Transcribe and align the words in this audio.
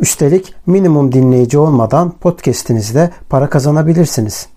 Üstelik 0.00 0.54
minimum 0.66 1.12
dinleyici 1.12 1.58
olmadan 1.58 2.10
podcast'inizde 2.10 3.10
para 3.28 3.50
kazanabilirsiniz. 3.50 4.48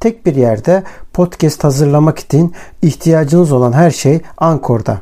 Tek 0.00 0.26
bir 0.26 0.34
yerde 0.34 0.82
podcast 1.12 1.64
hazırlamak 1.64 2.18
için 2.18 2.54
ihtiyacınız 2.82 3.52
olan 3.52 3.72
her 3.72 3.90
şey 3.90 4.20
Ankor'da. 4.38 5.00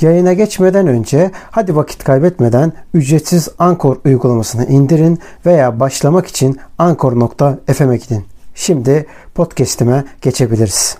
Yayına 0.00 0.32
geçmeden 0.32 0.86
önce 0.86 1.30
hadi 1.50 1.76
vakit 1.76 2.04
kaybetmeden 2.04 2.72
ücretsiz 2.94 3.48
Ankor 3.58 3.96
uygulamasını 4.04 4.66
indirin 4.66 5.18
veya 5.46 5.80
başlamak 5.80 6.26
için 6.26 6.56
ankor.fm'e 6.78 7.96
gidin. 7.96 8.24
Şimdi 8.54 9.06
podcast'ime 9.34 10.04
geçebiliriz. 10.22 10.98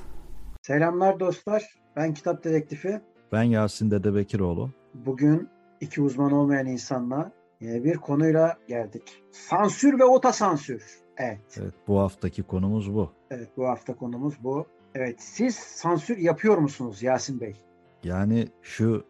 Selamlar 0.63 1.21
dostlar. 1.21 1.65
Ben 1.97 2.15
Kitap 2.15 2.45
Dedektifi. 2.45 3.01
Ben 3.33 3.43
Yasin 3.43 3.91
Dede 3.91 4.15
Bekiroğlu. 4.15 4.71
Bugün 4.95 5.49
iki 5.81 6.03
uzman 6.03 6.33
olmayan 6.33 6.67
insanla 6.67 7.33
yine 7.61 7.85
bir 7.85 7.97
konuyla 7.97 8.59
geldik. 8.69 9.23
Sansür 9.33 9.99
ve 9.99 10.05
otosansür. 10.05 10.85
Evet. 11.17 11.59
Evet 11.61 11.75
bu 11.89 12.01
haftaki 12.01 12.43
konumuz 12.43 12.95
bu. 12.95 13.13
Evet 13.31 13.49
bu 13.57 13.69
hafta 13.69 13.97
konumuz 13.97 14.35
bu. 14.43 14.67
Evet 14.95 15.17
siz 15.19 15.55
sansür 15.55 16.19
yapıyor 16.19 16.59
musunuz 16.59 17.03
Yasin 17.03 17.41
Bey? 17.41 17.57
Yani 18.05 18.49
şu 18.63 19.05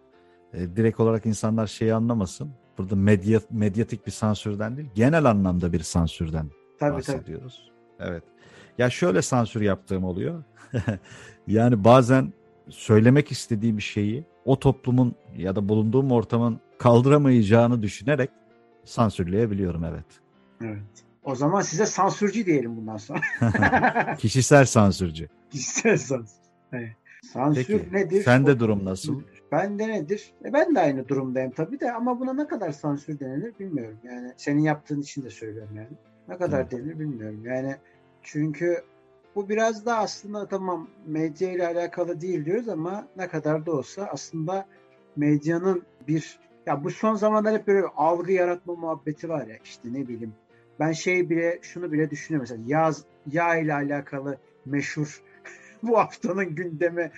e, 0.53 0.77
direkt 0.77 1.00
olarak 1.00 1.27
insanlar 1.27 1.67
şeyi 1.67 1.95
anlamasın. 1.95 2.50
Burada 2.78 2.97
medya, 2.97 3.41
medyatik 3.50 4.06
bir 4.06 4.12
sansürden 4.12 4.77
değil, 4.77 4.89
genel 4.95 5.25
anlamda 5.25 5.73
bir 5.73 5.80
sansürden 5.80 6.51
tabii, 6.80 6.97
bahsediyoruz. 6.97 7.73
Tabii. 7.98 8.11
Evet. 8.11 8.23
Ya 8.78 8.91
şöyle 8.91 9.23
sansür 9.23 9.61
yaptığım 9.61 10.05
oluyor. 10.05 10.45
yani 11.47 11.84
bazen 11.84 12.33
söylemek 12.69 13.33
istediği 13.33 13.77
bir 13.77 13.83
şeyi 13.83 14.25
o 14.45 14.58
toplumun 14.58 15.14
ya 15.36 15.56
da 15.56 15.69
bulunduğum 15.69 16.12
ortamın 16.12 16.61
kaldıramayacağını 16.79 17.83
düşünerek 17.83 18.31
sansürleyebiliyorum 18.84 19.84
evet. 19.84 20.05
Evet. 20.61 21.05
O 21.23 21.35
zaman 21.35 21.61
size 21.61 21.87
sansürcü 21.87 22.47
diyelim 22.47 22.77
bundan 22.77 22.97
sonra. 22.97 23.20
Kişisel 24.19 24.65
sansürcü. 24.65 25.29
Kişisel 25.51 25.97
sansür. 25.97 26.39
Evet. 26.73 26.93
Sansür 27.33 27.65
Peki, 27.79 27.93
nedir? 27.93 28.23
Sende 28.23 28.61
durum 28.61 28.85
nasıl? 28.85 29.23
Ben 29.53 29.79
de 29.79 29.89
nedir? 29.89 30.33
E 30.45 30.53
ben 30.53 30.75
de 30.75 30.81
aynı 30.81 31.09
durumdayım 31.09 31.51
tabii 31.51 31.81
de 31.81 31.93
ama 31.93 32.20
buna 32.20 32.33
ne 32.33 32.47
kadar 32.47 32.73
sansür 32.73 33.20
denilir 33.20 33.59
bilmiyorum. 33.61 33.98
Yani 34.05 34.33
senin 34.37 34.61
yaptığın 34.61 35.01
için 35.01 35.23
de 35.23 35.31
söylüyorum 35.31 35.77
yani. 35.77 35.89
Ne 36.29 36.37
kadar 36.39 36.61
evet. 36.61 36.73
denir 36.73 36.98
bilmiyorum. 36.98 37.45
Yani 37.45 37.77
çünkü 38.23 38.85
bu 39.35 39.48
biraz 39.48 39.87
da 39.87 39.98
aslında 39.98 40.48
tamam 40.48 40.89
medya 41.07 41.53
ile 41.53 41.67
alakalı 41.67 42.20
değil 42.20 42.45
diyoruz 42.45 42.69
ama 42.69 43.09
ne 43.17 43.29
kadar 43.29 43.67
da 43.67 43.73
olsa 43.73 44.09
aslında 44.13 44.67
medyanın 45.17 45.83
bir 46.09 46.39
ya 46.69 46.84
bu 46.84 46.91
son 46.91 47.14
zamanlar 47.14 47.55
hep 47.55 47.66
böyle 47.66 47.86
algı 47.97 48.33
yaratma 48.33 48.74
muhabbeti 48.74 49.28
var 49.28 49.47
ya 49.47 49.56
işte 49.64 49.88
ne 49.92 50.08
bileyim 50.08 50.34
ben 50.80 50.92
şey 50.92 51.30
bile 51.30 51.58
şunu 51.62 51.92
bile 51.92 52.11
düşünüyorum 52.11 52.47
mesela 52.50 52.80
yaz 52.80 53.05
yağ 53.33 53.56
ile 53.56 53.74
alakalı 53.74 54.38
meşhur 54.66 55.22
bu 55.83 55.98
haftanın 55.98 56.55
gündemi 56.55 57.11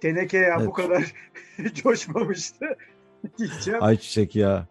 teneke 0.00 0.38
ya 0.38 0.56
evet. 0.58 0.66
bu 0.66 0.72
kadar 0.72 1.12
coşmamıştı 1.74 2.76
diyeceğim. 3.38 3.82
Ayçiçek 3.82 4.36
ya. 4.36 4.66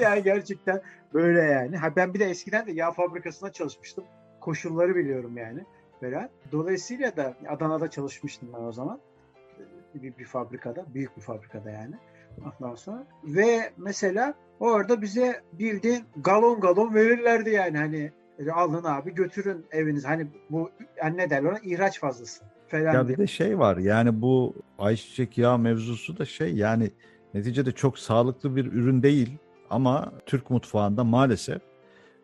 yani 0.00 0.22
gerçekten 0.22 0.82
böyle 1.14 1.40
yani. 1.40 1.76
Ha 1.76 1.96
ben 1.96 2.14
bir 2.14 2.20
de 2.20 2.24
eskiden 2.24 2.66
de 2.66 2.72
yağ 2.72 2.92
fabrikasında 2.92 3.52
çalışmıştım. 3.52 4.04
Koşulları 4.40 4.96
biliyorum 4.96 5.36
yani. 5.36 5.64
Böyle. 6.02 6.28
Dolayısıyla 6.52 7.16
da 7.16 7.34
Adana'da 7.48 7.90
çalışmıştım 7.90 8.48
ben 8.54 8.62
o 8.62 8.72
zaman. 8.72 9.00
Bir, 9.94 10.18
bir 10.18 10.24
fabrikada, 10.24 10.86
büyük 10.94 11.16
bir 11.16 11.22
fabrikada 11.22 11.70
yani. 11.70 11.94
Sonra. 12.76 13.06
Ve 13.24 13.72
mesela 13.76 14.34
orada 14.60 15.02
bize 15.02 15.42
bildiğin 15.52 16.04
galon 16.16 16.60
galon 16.60 16.94
verirlerdi 16.94 17.50
yani. 17.50 17.78
Hani 17.78 18.12
alın 18.52 18.84
abi 18.84 19.14
götürün 19.14 19.66
eviniz. 19.70 20.04
Hani 20.04 20.26
bu 20.50 20.70
yani 20.96 21.16
ne 21.16 21.30
derler 21.30 21.50
ona? 21.50 21.58
İhraç 21.58 22.00
fazlası 22.00 22.44
falan. 22.68 22.94
Ya 22.94 23.08
bir 23.08 23.16
de 23.16 23.26
şey 23.26 23.58
var 23.58 23.76
yani 23.76 24.22
bu 24.22 24.54
ayçiçek 24.78 25.38
yağı 25.38 25.58
mevzusu 25.58 26.18
da 26.18 26.24
şey 26.24 26.54
yani 26.54 26.90
neticede 27.34 27.72
çok 27.72 27.98
sağlıklı 27.98 28.56
bir 28.56 28.66
ürün 28.66 29.02
değil 29.02 29.38
ama 29.70 30.12
Türk 30.26 30.50
mutfağında 30.50 31.04
maalesef 31.04 31.62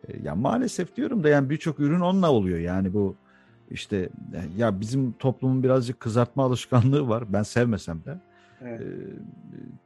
e, 0.07 0.21
ya 0.23 0.35
maalesef 0.35 0.95
diyorum 0.95 1.23
da 1.23 1.29
yani 1.29 1.49
birçok 1.49 1.79
ürün 1.79 1.99
onunla 1.99 2.31
oluyor. 2.31 2.59
Yani 2.59 2.93
bu 2.93 3.15
işte 3.71 4.09
ya 4.57 4.79
bizim 4.79 5.11
toplumun 5.11 5.63
birazcık 5.63 5.99
kızartma 5.99 6.43
alışkanlığı 6.43 7.09
var 7.09 7.33
ben 7.33 7.43
sevmesem 7.43 8.05
de 8.05 8.19
evet. 8.61 8.81
e, 8.81 8.85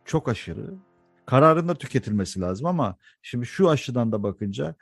çok 0.06 0.30
aşırı 0.30 0.74
kararında 1.26 1.76
tüketilmesi 1.76 2.42
lazım 2.42 2.66
ama 2.66 2.96
şimdi 3.22 3.46
şu 3.46 3.70
aşıdan 3.70 4.12
da 4.12 4.24
bakınca 4.24 4.76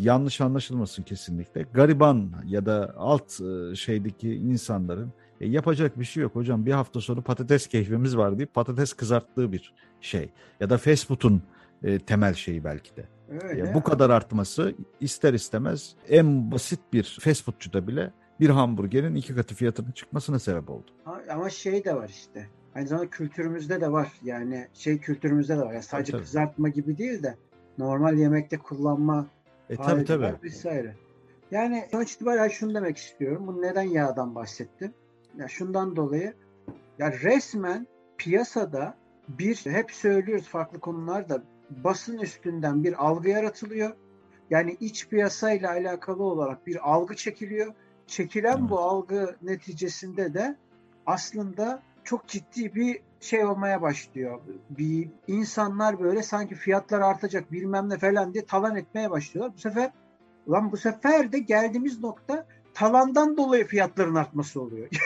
yanlış 0.00 0.40
anlaşılmasın 0.40 1.02
kesinlikle. 1.02 1.62
Gariban 1.62 2.32
ya 2.44 2.66
da 2.66 2.94
alt 2.96 3.32
şeydeki 3.76 4.34
insanların 4.34 5.12
e, 5.40 5.48
yapacak 5.48 5.98
bir 5.98 6.04
şey 6.04 6.22
yok 6.22 6.34
hocam. 6.34 6.66
Bir 6.66 6.72
hafta 6.72 7.00
sonra 7.00 7.20
patates 7.20 7.66
keyfimiz 7.66 8.16
var 8.16 8.38
deyip 8.38 8.54
patates 8.54 8.92
kızarttığı 8.92 9.52
bir 9.52 9.74
şey. 10.00 10.30
Ya 10.60 10.70
da 10.70 10.78
fast 10.78 11.06
food'un 11.06 11.42
e, 11.82 11.98
temel 11.98 12.34
şeyi 12.34 12.64
belki 12.64 12.96
de. 12.96 13.08
Öyle. 13.42 13.74
bu 13.74 13.82
kadar 13.82 14.10
artması 14.10 14.74
ister 15.00 15.34
istemez 15.34 15.94
en 16.08 16.52
basit 16.52 16.80
bir 16.92 17.18
fast 17.20 17.44
foodçuda 17.44 17.86
bile 17.86 18.12
bir 18.40 18.48
hamburgerin 18.48 19.14
iki 19.14 19.34
katı 19.34 19.54
fiyatının 19.54 19.92
çıkmasına 19.92 20.38
sebep 20.38 20.70
oldu. 20.70 20.90
Ama 21.28 21.50
şey 21.50 21.84
de 21.84 21.96
var 21.96 22.08
işte. 22.08 22.48
Aynı 22.74 22.88
zamanda 22.88 23.10
kültürümüzde 23.10 23.80
de 23.80 23.92
var. 23.92 24.12
Yani 24.22 24.66
şey 24.74 24.98
kültürümüzde 24.98 25.56
de 25.56 25.60
var. 25.60 25.72
Yani 25.72 25.82
sadece 25.82 26.12
tabii, 26.12 26.22
kızartma 26.22 26.68
gibi 26.68 26.98
değil 26.98 27.22
de 27.22 27.36
normal 27.78 28.18
yemekte 28.18 28.58
kullanma 28.58 29.26
e, 29.70 29.76
tabii 29.76 30.04
tabii. 30.04 30.34
Vesaire. 30.42 30.94
Yani 31.50 31.88
sonuç 31.90 32.12
itibariyle 32.12 32.50
şunu 32.50 32.74
demek 32.74 32.96
istiyorum. 32.96 33.46
Bu 33.46 33.62
neden 33.62 33.82
yağdan 33.82 34.34
bahsettim? 34.34 34.94
Ya 35.38 35.48
şundan 35.48 35.96
dolayı 35.96 36.34
ya 36.98 37.12
resmen 37.12 37.86
piyasada 38.18 38.94
bir 39.28 39.56
hep 39.56 39.90
söylüyoruz 39.90 40.48
farklı 40.48 40.80
konularda 40.80 41.42
basın 41.70 42.18
üstünden 42.18 42.84
bir 42.84 43.06
algı 43.06 43.28
yaratılıyor. 43.28 43.96
Yani 44.50 44.76
iç 44.80 45.08
piyasayla 45.08 45.70
alakalı 45.70 46.22
olarak 46.22 46.66
bir 46.66 46.90
algı 46.90 47.16
çekiliyor. 47.16 47.74
Çekilen 48.06 48.58
evet. 48.58 48.70
bu 48.70 48.78
algı 48.80 49.36
neticesinde 49.42 50.34
de 50.34 50.56
aslında 51.06 51.82
çok 52.10 52.28
ciddi 52.28 52.74
bir 52.74 53.00
şey 53.20 53.44
olmaya 53.44 53.82
başlıyor. 53.82 54.40
Bir 54.70 55.08
insanlar 55.26 56.00
böyle 56.00 56.22
sanki 56.22 56.54
fiyatlar 56.54 57.00
artacak 57.00 57.52
bilmem 57.52 57.88
ne 57.88 57.98
falan 57.98 58.34
diye 58.34 58.44
talan 58.44 58.76
etmeye 58.76 59.10
başlıyorlar. 59.10 59.54
Bu 59.54 59.58
sefer 59.58 59.90
lan 60.50 60.72
bu 60.72 60.76
sefer 60.76 61.32
de 61.32 61.38
geldiğimiz 61.38 62.00
nokta 62.00 62.46
talandan 62.74 63.36
dolayı 63.36 63.66
fiyatların 63.66 64.14
artması 64.14 64.60
oluyor. 64.60 64.88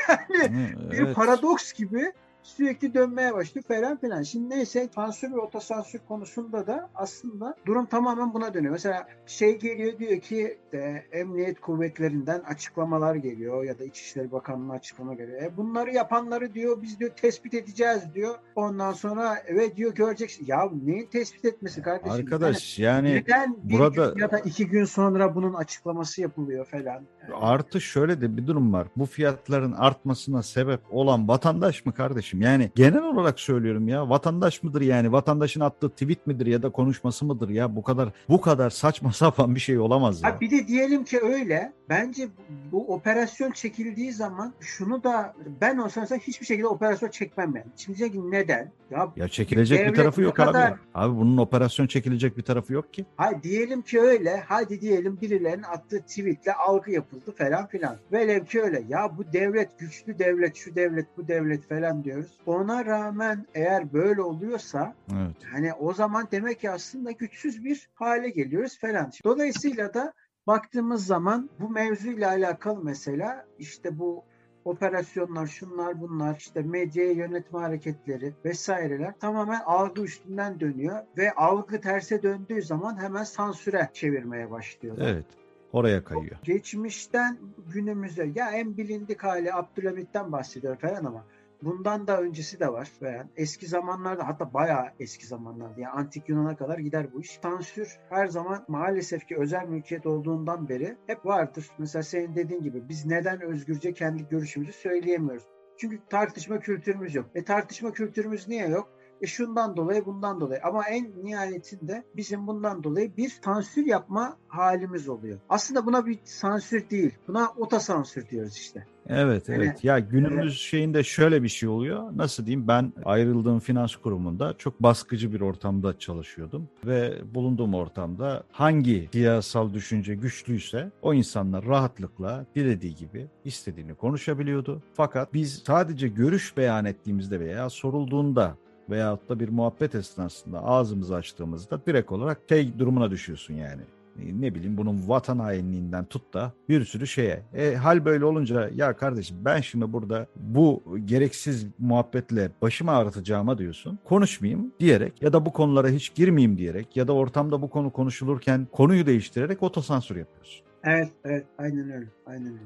Yani 0.42 0.74
evet. 0.92 0.92
bir 0.92 1.14
paradoks 1.14 1.72
gibi 1.72 2.12
sürekli 2.44 2.94
dönmeye 2.94 3.34
başlıyor 3.34 3.64
falan 3.68 3.96
filan. 3.96 4.22
Şimdi 4.22 4.50
neyse 4.50 4.88
sansür 4.94 5.32
ve 5.32 5.40
otosansür 5.40 6.00
konusunda 6.08 6.66
da 6.66 6.90
aslında 6.94 7.54
durum 7.66 7.86
tamamen 7.86 8.34
buna 8.34 8.54
dönüyor. 8.54 8.72
Mesela 8.72 9.08
şey 9.26 9.58
geliyor 9.58 9.98
diyor 9.98 10.20
ki 10.20 10.58
de, 10.72 11.06
emniyet 11.12 11.60
kuvvetlerinden 11.60 12.40
açıklamalar 12.40 13.14
geliyor 13.14 13.64
ya 13.64 13.78
da 13.78 13.84
İçişleri 13.84 14.32
Bakanlığı 14.32 14.72
açıklama 14.72 15.14
geliyor. 15.14 15.42
E, 15.42 15.56
bunları 15.56 15.90
yapanları 15.90 16.54
diyor 16.54 16.82
biz 16.82 17.00
diyor 17.00 17.10
tespit 17.10 17.54
edeceğiz 17.54 18.02
diyor. 18.14 18.34
Ondan 18.56 18.92
sonra 18.92 19.36
evet 19.46 19.76
diyor 19.76 19.94
göreceksin. 19.94 20.46
Ya 20.46 20.70
neyin 20.84 21.06
tespit 21.06 21.44
etmesi 21.44 21.82
kardeşim? 21.82 22.12
Arkadaş 22.12 22.78
yani, 22.78 23.08
yani 23.08 23.20
neden 23.20 23.56
burada 23.62 24.14
ya 24.16 24.30
da 24.30 24.38
iki 24.38 24.66
gün 24.66 24.84
sonra 24.84 25.34
bunun 25.34 25.54
açıklaması 25.54 26.20
yapılıyor 26.20 26.64
falan. 26.64 26.84
Yani. 26.84 27.34
Artı 27.34 27.80
şöyle 27.80 28.20
de 28.20 28.36
bir 28.36 28.46
durum 28.46 28.72
var. 28.72 28.88
Bu 28.96 29.06
fiyatların 29.06 29.72
artmasına 29.72 30.42
sebep 30.42 30.80
olan 30.90 31.28
vatandaş 31.28 31.86
mı 31.86 31.94
kardeşim? 31.94 32.33
Kardeşim. 32.40 32.52
Yani 32.52 32.70
genel 32.74 33.02
olarak 33.02 33.40
söylüyorum 33.40 33.88
ya 33.88 34.08
vatandaş 34.10 34.62
mıdır 34.62 34.80
yani 34.80 35.12
vatandaşın 35.12 35.60
attığı 35.60 35.90
tweet 35.90 36.26
midir 36.26 36.46
ya 36.46 36.62
da 36.62 36.70
konuşması 36.70 37.24
mıdır 37.24 37.48
ya 37.48 37.76
bu 37.76 37.82
kadar 37.82 38.08
bu 38.28 38.40
kadar 38.40 38.70
saçma 38.70 39.12
sapan 39.12 39.54
bir 39.54 39.60
şey 39.60 39.78
olamaz 39.78 40.22
ya. 40.22 40.30
Ha 40.30 40.40
bir 40.40 40.50
de 40.50 40.68
diyelim 40.68 41.04
ki 41.04 41.20
öyle 41.20 41.72
bence 41.88 42.28
bu 42.72 42.94
operasyon 42.94 43.50
çekildiği 43.50 44.12
zaman 44.12 44.54
şunu 44.60 45.04
da 45.04 45.34
ben 45.60 45.78
olsam 45.78 46.02
mesela 46.02 46.20
hiçbir 46.20 46.46
şekilde 46.46 46.66
operasyon 46.66 47.10
çekmem 47.10 47.56
yani. 47.56 47.66
Şimdi 47.76 47.98
diyecek 47.98 48.20
neden? 48.24 48.70
Ya, 48.90 49.12
ya 49.16 49.28
çekilecek 49.28 49.88
bir 49.88 49.94
tarafı 49.94 50.22
yok 50.22 50.36
kadar- 50.36 50.70
abi. 50.70 50.78
Abi 50.94 51.16
bunun 51.16 51.36
operasyon 51.36 51.86
çekilecek 51.86 52.36
bir 52.36 52.42
tarafı 52.42 52.72
yok 52.72 52.92
ki. 52.92 53.06
Hay 53.16 53.42
diyelim 53.42 53.82
ki 53.82 54.00
öyle. 54.00 54.42
Hadi 54.48 54.80
diyelim 54.80 55.18
birilerinin 55.20 55.62
attığı 55.62 56.00
tweetle 56.00 56.52
algı 56.52 56.90
yapıldı 56.90 57.34
falan 57.38 57.66
filan. 57.66 57.96
Velev 58.12 58.44
ki 58.44 58.62
öyle. 58.62 58.84
Ya 58.88 59.10
bu 59.18 59.32
devlet 59.32 59.78
güçlü 59.78 60.18
devlet, 60.18 60.56
şu 60.56 60.74
devlet, 60.74 61.06
bu 61.16 61.28
devlet 61.28 61.68
falan 61.68 62.02
diyoruz. 62.24 62.40
Ona 62.46 62.84
rağmen 62.84 63.46
eğer 63.54 63.92
böyle 63.92 64.22
oluyorsa 64.22 64.94
Evet. 65.12 65.36
hani 65.52 65.72
o 65.72 65.94
zaman 65.94 66.28
demek 66.32 66.60
ki 66.60 66.70
aslında 66.70 67.10
güçsüz 67.10 67.64
bir 67.64 67.88
hale 67.94 68.30
geliyoruz 68.30 68.78
falan. 68.78 69.10
Dolayısıyla 69.24 69.94
da 69.94 70.12
baktığımız 70.46 71.06
zaman 71.06 71.50
bu 71.60 71.70
mevzuyla 71.70 72.30
alakalı 72.30 72.84
mesela 72.84 73.46
işte 73.58 73.98
bu 73.98 74.24
operasyonlar, 74.64 75.46
şunlar 75.46 76.00
bunlar, 76.00 76.36
işte 76.36 76.62
medyaya 76.62 77.12
yönetme 77.12 77.58
hareketleri 77.58 78.32
vesaireler 78.44 79.18
tamamen 79.18 79.60
algı 79.66 80.02
üstünden 80.02 80.60
dönüyor 80.60 81.02
ve 81.16 81.32
algı 81.32 81.80
terse 81.80 82.22
döndüğü 82.22 82.62
zaman 82.62 83.02
hemen 83.02 83.24
sansüre 83.24 83.90
çevirmeye 83.92 84.50
başlıyorlar. 84.50 85.08
Evet. 85.08 85.26
Oraya 85.72 86.04
kayıyor. 86.04 86.36
Geçmişten 86.42 87.38
günümüze 87.74 88.30
ya 88.34 88.50
en 88.50 88.76
bilindik 88.76 89.22
hali 89.22 89.54
Abdülhamit'ten 89.54 90.32
bahsediyor 90.32 90.76
falan 90.76 91.04
ama 91.04 91.24
bundan 91.62 92.06
da 92.06 92.20
öncesi 92.20 92.60
de 92.60 92.72
var. 92.72 92.90
Yani 93.00 93.30
eski 93.36 93.66
zamanlarda 93.66 94.28
hatta 94.28 94.54
bayağı 94.54 94.86
eski 95.00 95.26
zamanlarda 95.26 95.80
yani 95.80 95.92
antik 95.92 96.28
Yunan'a 96.28 96.56
kadar 96.56 96.78
gider 96.78 97.12
bu 97.12 97.20
iş. 97.20 97.38
Sansür 97.42 97.98
her 98.10 98.26
zaman 98.26 98.64
maalesef 98.68 99.26
ki 99.26 99.36
özel 99.38 99.64
mülkiyet 99.68 100.06
olduğundan 100.06 100.68
beri 100.68 100.96
hep 101.06 101.26
vardır. 101.26 101.70
Mesela 101.78 102.02
senin 102.02 102.34
dediğin 102.34 102.62
gibi 102.62 102.88
biz 102.88 103.06
neden 103.06 103.40
özgürce 103.40 103.92
kendi 103.92 104.28
görüşümüzü 104.28 104.72
söyleyemiyoruz? 104.72 105.44
Çünkü 105.76 106.00
tartışma 106.10 106.60
kültürümüz 106.60 107.14
yok. 107.14 107.26
E 107.34 107.44
tartışma 107.44 107.92
kültürümüz 107.92 108.48
niye 108.48 108.68
yok? 108.68 108.93
E 109.22 109.26
şundan 109.26 109.76
dolayı 109.76 110.06
bundan 110.06 110.40
dolayı 110.40 110.60
ama 110.64 110.88
en 110.88 111.24
nihayetinde 111.24 112.04
bizim 112.16 112.46
bundan 112.46 112.84
dolayı 112.84 113.16
bir 113.16 113.28
sansür 113.28 113.86
yapma 113.86 114.36
halimiz 114.48 115.08
oluyor. 115.08 115.38
Aslında 115.48 115.86
buna 115.86 116.06
bir 116.06 116.18
sansür 116.24 116.90
değil. 116.90 117.14
Buna 117.28 117.48
otosansür 117.56 118.28
diyoruz 118.28 118.56
işte. 118.56 118.86
Evet 119.06 119.48
Yani- 119.48 119.64
evet. 119.64 119.84
Ya 119.84 119.98
günümüz 119.98 120.60
şeyinde 120.60 121.02
şöyle 121.02 121.42
bir 121.42 121.48
şey 121.48 121.68
oluyor. 121.68 122.10
Nasıl 122.16 122.46
diyeyim? 122.46 122.68
Ben 122.68 122.92
ayrıldığım 123.04 123.58
finans 123.60 123.96
kurumunda 123.96 124.54
çok 124.58 124.82
baskıcı 124.82 125.32
bir 125.32 125.40
ortamda 125.40 125.98
çalışıyordum 125.98 126.68
ve 126.86 127.14
bulunduğum 127.34 127.74
ortamda 127.74 128.44
hangi 128.52 129.08
siyasal 129.12 129.74
düşünce 129.74 130.14
güçlüyse 130.14 130.90
o 131.02 131.14
insanlar 131.14 131.64
rahatlıkla 131.66 132.46
dilediği 132.54 132.94
gibi 132.94 133.26
istediğini 133.44 133.94
konuşabiliyordu. 133.94 134.82
Fakat 134.94 135.34
biz 135.34 135.62
sadece 135.66 136.08
görüş 136.08 136.56
beyan 136.56 136.84
ettiğimizde 136.84 137.40
veya 137.40 137.70
sorulduğunda 137.70 138.56
veyahut 138.90 139.28
da 139.28 139.40
bir 139.40 139.48
muhabbet 139.48 139.94
esnasında 139.94 140.64
ağzımızı 140.64 141.14
açtığımızda 141.14 141.80
direkt 141.86 142.12
olarak 142.12 142.40
şey 142.48 142.78
durumuna 142.78 143.10
düşüyorsun 143.10 143.54
yani. 143.54 143.82
Ne 144.16 144.54
bileyim 144.54 144.76
bunun 144.76 145.08
vatan 145.08 145.38
hainliğinden 145.38 146.04
tut 146.04 146.34
da 146.34 146.52
bir 146.68 146.84
sürü 146.84 147.06
şeye. 147.06 147.42
E, 147.54 147.74
hal 147.74 148.04
böyle 148.04 148.24
olunca 148.24 148.70
ya 148.74 148.96
kardeşim 148.96 149.36
ben 149.44 149.60
şimdi 149.60 149.92
burada 149.92 150.26
bu 150.36 150.82
gereksiz 151.04 151.66
muhabbetle 151.78 152.50
başımı 152.62 152.90
ağrıtacağıma 152.90 153.58
diyorsun. 153.58 153.98
Konuşmayayım 154.04 154.72
diyerek 154.80 155.22
ya 155.22 155.32
da 155.32 155.46
bu 155.46 155.52
konulara 155.52 155.88
hiç 155.88 156.14
girmeyeyim 156.14 156.58
diyerek 156.58 156.96
ya 156.96 157.08
da 157.08 157.12
ortamda 157.12 157.62
bu 157.62 157.70
konu 157.70 157.90
konuşulurken 157.90 158.66
konuyu 158.72 159.06
değiştirerek 159.06 159.62
otosansür 159.62 160.16
yapıyorsun. 160.16 160.64
Evet, 160.84 161.08
evet. 161.24 161.46
Aynen 161.58 161.92
öyle. 161.92 162.06
Aynen 162.26 162.52
öyle. 162.52 162.64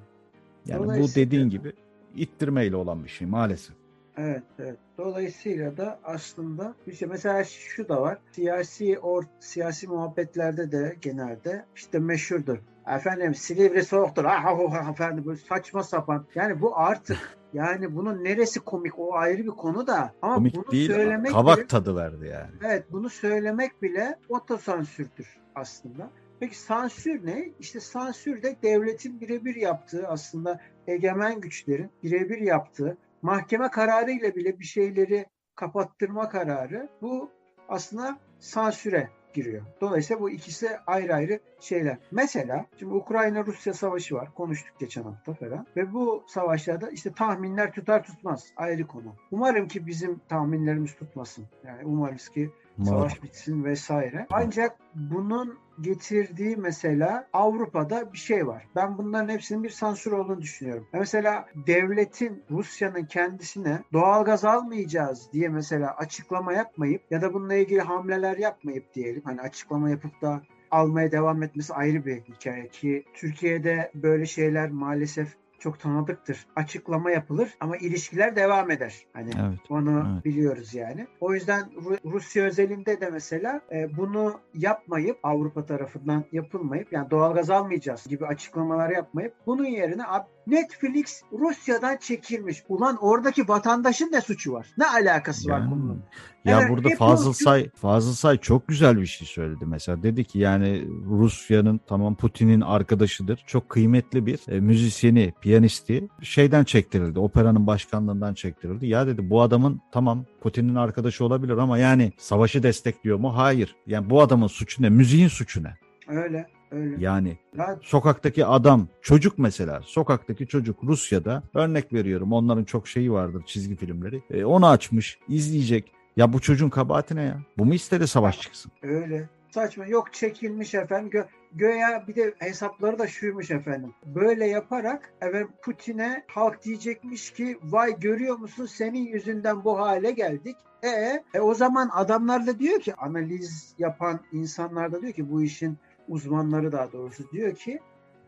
Yani 0.66 1.02
bu 1.02 1.14
dediğin 1.14 1.50
gibi 1.50 1.72
ittirmeyle 2.16 2.76
olan 2.76 3.04
bir 3.04 3.08
şey 3.08 3.26
maalesef. 3.26 3.77
Evet, 4.18 4.42
evet. 4.58 4.78
Dolayısıyla 4.98 5.76
da 5.76 5.98
aslında 6.04 6.74
işte 6.86 7.06
mesela 7.06 7.44
şu 7.44 7.88
da 7.88 8.02
var. 8.02 8.18
Siyasi 8.32 8.98
or 8.98 9.24
siyasi 9.40 9.88
muhabbetlerde 9.88 10.72
de 10.72 10.96
genelde 11.00 11.64
işte 11.76 11.98
meşhurdur. 11.98 12.58
Efendim 12.96 13.34
Silivri 13.34 13.84
soğuktur. 13.84 14.24
Ah, 14.24 14.44
ah, 14.46 14.58
ah, 14.72 14.90
efendim 14.90 15.24
böyle 15.26 15.38
saçma 15.38 15.82
sapan. 15.82 16.26
Yani 16.34 16.60
bu 16.60 16.78
artık 16.78 17.38
yani 17.52 17.96
bunun 17.96 18.24
neresi 18.24 18.60
komik 18.60 18.98
o 18.98 19.14
ayrı 19.14 19.42
bir 19.42 19.48
konu 19.48 19.86
da 19.86 20.12
ama 20.22 20.36
bunu 20.36 20.52
Komik 20.52 20.72
değil 20.72 20.92
söylemek 20.92 21.32
kabak 21.32 21.58
bile- 21.58 21.66
tadı 21.66 21.96
verdi 21.96 22.26
yani. 22.26 22.50
Evet 22.64 22.84
bunu 22.92 23.10
söylemek 23.10 23.82
bile 23.82 24.16
otosansürdür 24.28 25.38
aslında. 25.54 26.10
Peki 26.40 26.58
sansür 26.58 27.26
ne? 27.26 27.48
İşte 27.58 27.80
sansür 27.80 28.42
de 28.42 28.56
devletin 28.62 29.20
birebir 29.20 29.56
yaptığı 29.56 30.08
aslında 30.08 30.60
egemen 30.86 31.40
güçlerin 31.40 31.90
birebir 32.02 32.38
yaptığı 32.38 32.96
mahkeme 33.22 33.70
kararıyla 33.70 34.34
bile 34.34 34.58
bir 34.58 34.64
şeyleri 34.64 35.26
kapattırma 35.54 36.28
kararı 36.28 36.88
bu 37.02 37.30
aslında 37.68 38.18
sansüre 38.38 39.08
giriyor. 39.34 39.62
Dolayısıyla 39.80 40.22
bu 40.22 40.30
ikisi 40.30 40.78
ayrı 40.86 41.14
ayrı 41.14 41.40
şeyler. 41.60 41.98
Mesela 42.10 42.66
şimdi 42.78 42.94
Ukrayna-Rusya 42.94 43.74
savaşı 43.74 44.14
var. 44.14 44.34
Konuştuk 44.34 44.78
geçen 44.78 45.02
hafta 45.02 45.34
falan. 45.34 45.66
Ve 45.76 45.92
bu 45.92 46.24
savaşlarda 46.26 46.90
işte 46.90 47.12
tahminler 47.12 47.72
tutar 47.72 48.04
tutmaz. 48.04 48.46
Ayrı 48.56 48.86
konu. 48.86 49.14
Umarım 49.30 49.68
ki 49.68 49.86
bizim 49.86 50.20
tahminlerimiz 50.28 50.94
tutmasın. 50.94 51.46
Yani 51.66 51.84
umarız 51.84 52.28
ki 52.28 52.50
savaş 52.84 53.22
bitsin 53.22 53.64
vesaire. 53.64 54.26
Ancak 54.30 54.76
bunun 54.94 55.58
getirdiği 55.80 56.56
mesela 56.56 57.28
Avrupa'da 57.32 58.12
bir 58.12 58.18
şey 58.18 58.46
var. 58.46 58.66
Ben 58.76 58.98
bunların 58.98 59.28
hepsinin 59.28 59.64
bir 59.64 59.70
sansür 59.70 60.12
olduğunu 60.12 60.40
düşünüyorum. 60.40 60.86
Mesela 60.92 61.46
devletin 61.66 62.44
Rusya'nın 62.50 63.04
kendisine 63.04 63.82
doğalgaz 63.92 64.44
almayacağız 64.44 65.32
diye 65.32 65.48
mesela 65.48 65.96
açıklama 65.96 66.52
yapmayıp 66.52 67.02
ya 67.10 67.22
da 67.22 67.34
bununla 67.34 67.54
ilgili 67.54 67.80
hamleler 67.80 68.36
yapmayıp 68.36 68.94
diyelim. 68.94 69.22
Hani 69.24 69.40
açıklama 69.40 69.90
yapıp 69.90 70.22
da 70.22 70.42
almaya 70.70 71.12
devam 71.12 71.42
etmesi 71.42 71.74
ayrı 71.74 72.06
bir 72.06 72.20
hikaye 72.20 72.68
ki 72.68 73.04
Türkiye'de 73.14 73.90
böyle 73.94 74.26
şeyler 74.26 74.70
maalesef 74.70 75.36
çok 75.58 75.80
tanıdıktır. 75.80 76.46
Açıklama 76.56 77.10
yapılır 77.10 77.54
ama 77.60 77.76
ilişkiler 77.76 78.36
devam 78.36 78.70
eder. 78.70 79.06
Hani 79.12 79.30
Evet. 79.48 79.58
onu 79.70 80.12
Evet. 80.14 80.24
biliyoruz 80.24 80.74
yani. 80.74 81.06
O 81.20 81.34
yüzden 81.34 81.60
Ru- 81.60 82.12
Rusya 82.12 82.44
özelinde 82.44 83.00
de 83.00 83.10
mesela 83.10 83.60
e, 83.72 83.96
bunu 83.96 84.40
yapmayıp 84.54 85.18
Avrupa 85.22 85.66
tarafından 85.66 86.24
yapılmayıp 86.32 86.92
yani 86.92 87.10
doğalgaz 87.10 87.50
almayacağız 87.50 88.04
gibi 88.08 88.26
açıklamalar 88.26 88.90
yapmayıp 88.90 89.34
bunun 89.46 89.64
yerine 89.64 90.04
Netflix 90.48 91.22
Rusya'dan 91.32 91.96
çekilmiş. 91.96 92.62
Ulan 92.68 92.96
oradaki 93.00 93.48
vatandaşın 93.48 94.10
ne 94.12 94.20
suçu 94.20 94.52
var? 94.52 94.66
Ne 94.78 94.86
alakası 94.86 95.50
var 95.50 95.58
Yani, 95.60 95.70
bunun? 95.70 96.02
Ya 96.44 96.60
Evet, 96.60 96.70
burada 96.70 96.88
hep 96.88 96.98
Fazıl 96.98 97.32
Say 97.32 97.70
Fazıl 97.70 98.12
Say 98.12 98.38
çok 98.38 98.68
güzel 98.68 99.00
bir 99.00 99.06
şey 99.06 99.28
söyledi 99.28 99.66
mesela. 99.66 100.02
Dedi 100.02 100.24
ki 100.24 100.38
yani 100.38 100.88
Rusya'nın 101.06 101.80
tamam 101.86 102.14
Putin'in 102.14 102.60
arkadaşıdır. 102.60 103.44
Çok 103.46 103.68
kıymetli 103.68 104.26
bir 104.26 104.40
e, 104.48 104.60
müzisyeni, 104.60 105.32
piyanisti 105.40 106.08
şeyden 106.22 106.64
çektirildi. 106.64 107.18
Operanın 107.18 107.66
başkanlığından 107.66 108.34
çektirildi. 108.34 108.86
Ya 108.86 109.06
dedi 109.06 109.30
bu 109.30 109.42
adamın 109.42 109.80
tamam 109.92 110.24
Putin'in 110.40 110.74
arkadaşı 110.74 111.24
olabilir 111.24 111.56
ama 111.56 111.78
yani 111.78 112.12
savaşı 112.18 112.62
destekliyor 112.62 113.18
mu? 113.18 113.36
Hayır. 113.36 113.76
Yani 113.86 114.10
bu 114.10 114.22
adamın 114.22 114.46
suçu 114.46 114.82
ne? 114.82 114.88
Müziğin 114.88 115.28
suçu 115.28 115.62
ne? 115.62 115.76
Öyle 116.08 116.57
öyle. 116.70 116.96
Yani 116.98 117.38
Ya, 117.56 117.78
sokaktaki 117.82 118.46
adam, 118.46 118.88
çocuk 119.02 119.38
mesela, 119.38 119.80
sokaktaki 119.84 120.46
çocuk 120.46 120.84
Rusya'da 120.84 121.42
örnek 121.54 121.92
veriyorum 121.92 122.32
onların 122.32 122.64
çok 122.64 122.88
şeyi 122.88 123.12
vardır 123.12 123.42
çizgi 123.46 123.76
filmleri. 123.76 124.22
E, 124.30 124.44
onu 124.44 124.68
açmış, 124.68 125.18
izleyecek. 125.28 125.92
Ya 126.16 126.32
bu 126.32 126.40
çocuğun 126.40 126.70
kabahati 126.70 127.16
ne 127.16 127.22
ya? 127.22 127.38
Bu 127.58 127.64
mu 127.64 127.74
istedi 127.74 128.06
savaş 128.06 128.40
çıksın? 128.40 128.72
öyle. 128.82 129.28
Saçma. 129.50 129.86
Yok 129.86 130.12
çekilmiş 130.14 130.74
efendim. 130.74 131.10
Gö 131.10 131.24
göya 131.52 132.04
bir 132.08 132.16
de 132.16 132.34
hesapları 132.38 132.98
da 132.98 133.06
şuymuş 133.06 133.50
efendim. 133.50 133.94
Böyle 134.06 134.46
yaparak 134.46 135.12
efendim 135.20 135.48
Putin'e 135.62 136.24
halk 136.26 136.64
diyecekmiş 136.64 137.30
ki 137.30 137.58
vay 137.62 138.00
görüyor 138.00 138.38
musun 138.38 138.66
senin 138.66 139.06
yüzünden 139.06 139.64
bu 139.64 139.78
hale 139.78 140.10
geldik. 140.10 140.56
E, 140.82 140.88
e 141.34 141.40
o 141.40 141.54
zaman 141.54 141.90
adamlar 141.92 142.46
da 142.46 142.58
diyor 142.58 142.80
ki 142.80 142.94
analiz 142.94 143.74
yapan 143.78 144.20
insanlar 144.32 144.92
da 144.92 145.02
diyor 145.02 145.12
ki 145.12 145.30
bu 145.30 145.42
işin 145.42 145.78
uzmanları 146.08 146.72
daha 146.72 146.92
doğrusu 146.92 147.30
diyor 147.30 147.54
ki 147.54 147.80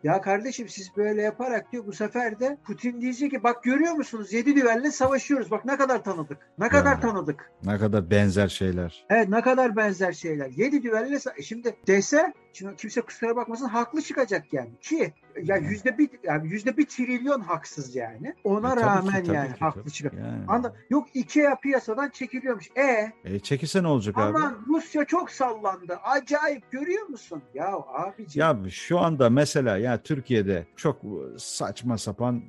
ya 0.02 0.20
kardeşim 0.20 0.68
siz 0.68 0.96
böyle 0.96 1.22
yaparak 1.22 1.72
diyor 1.72 1.86
bu 1.86 1.92
sefer 1.92 2.40
de 2.40 2.58
Putin 2.64 3.00
diyecek 3.00 3.30
ki 3.30 3.42
bak 3.42 3.62
görüyor 3.62 3.92
musunuz 3.92 4.32
yedi 4.32 4.56
düvelle 4.56 4.90
savaşıyoruz. 4.90 5.50
Bak 5.50 5.64
ne 5.64 5.76
kadar 5.76 6.04
tanıdık. 6.04 6.38
Ne 6.58 6.68
kadar 6.68 7.00
tanıdık. 7.00 7.50
Ne 7.64 7.78
kadar 7.78 8.10
benzer 8.10 8.48
şeyler. 8.48 9.06
Evet 9.10 9.28
ne 9.28 9.40
kadar 9.40 9.76
benzer 9.76 10.12
şeyler. 10.12 10.50
Yedi 10.50 10.82
düvelle 10.82 11.18
şimdi 11.42 11.76
dese 11.86 12.32
Şimdi 12.52 12.76
kimse 12.76 13.00
kusura 13.00 13.36
bakmasın 13.36 13.66
haklı 13.68 14.02
çıkacak 14.02 14.52
yani 14.52 14.70
ki 14.80 15.12
ya 15.42 15.56
yüzde 15.56 15.98
bir 15.98 16.10
yani 16.22 16.48
yüzde 16.48 16.76
bir 16.76 16.86
trilyon 16.86 17.40
haksız 17.40 17.96
yani. 17.96 18.34
Ona 18.44 18.72
E, 18.72 18.76
rağmen 18.76 19.24
ki, 19.24 19.30
yani 19.32 19.48
ki, 19.48 19.60
haklı 19.60 19.90
çıkacak. 19.90 20.20
Yani. 20.20 20.44
Anda 20.48 20.74
yok 20.90 21.08
IKEA 21.14 21.56
piyasadan 21.60 22.10
çekiliyormuş. 22.10 22.68
E 22.76 23.12
E, 23.24 23.38
çekilse 23.38 23.82
ne 23.82 23.86
olacak 23.86 24.18
abi? 24.18 24.22
aman 24.38 24.58
Rusya 24.68 25.04
çok 25.04 25.30
sallandı. 25.30 25.96
Acayip 26.04 26.70
görüyor 26.70 27.06
musun? 27.06 27.42
Ya 27.54 27.72
abiciğim. 27.94 28.64
Ya 28.64 28.70
şu 28.70 28.98
anda 28.98 29.30
mesela 29.30 29.76
ya 29.78 30.02
Türkiye'de 30.02 30.66
çok 30.76 31.00
saçma 31.38 31.98
sapan 31.98 32.42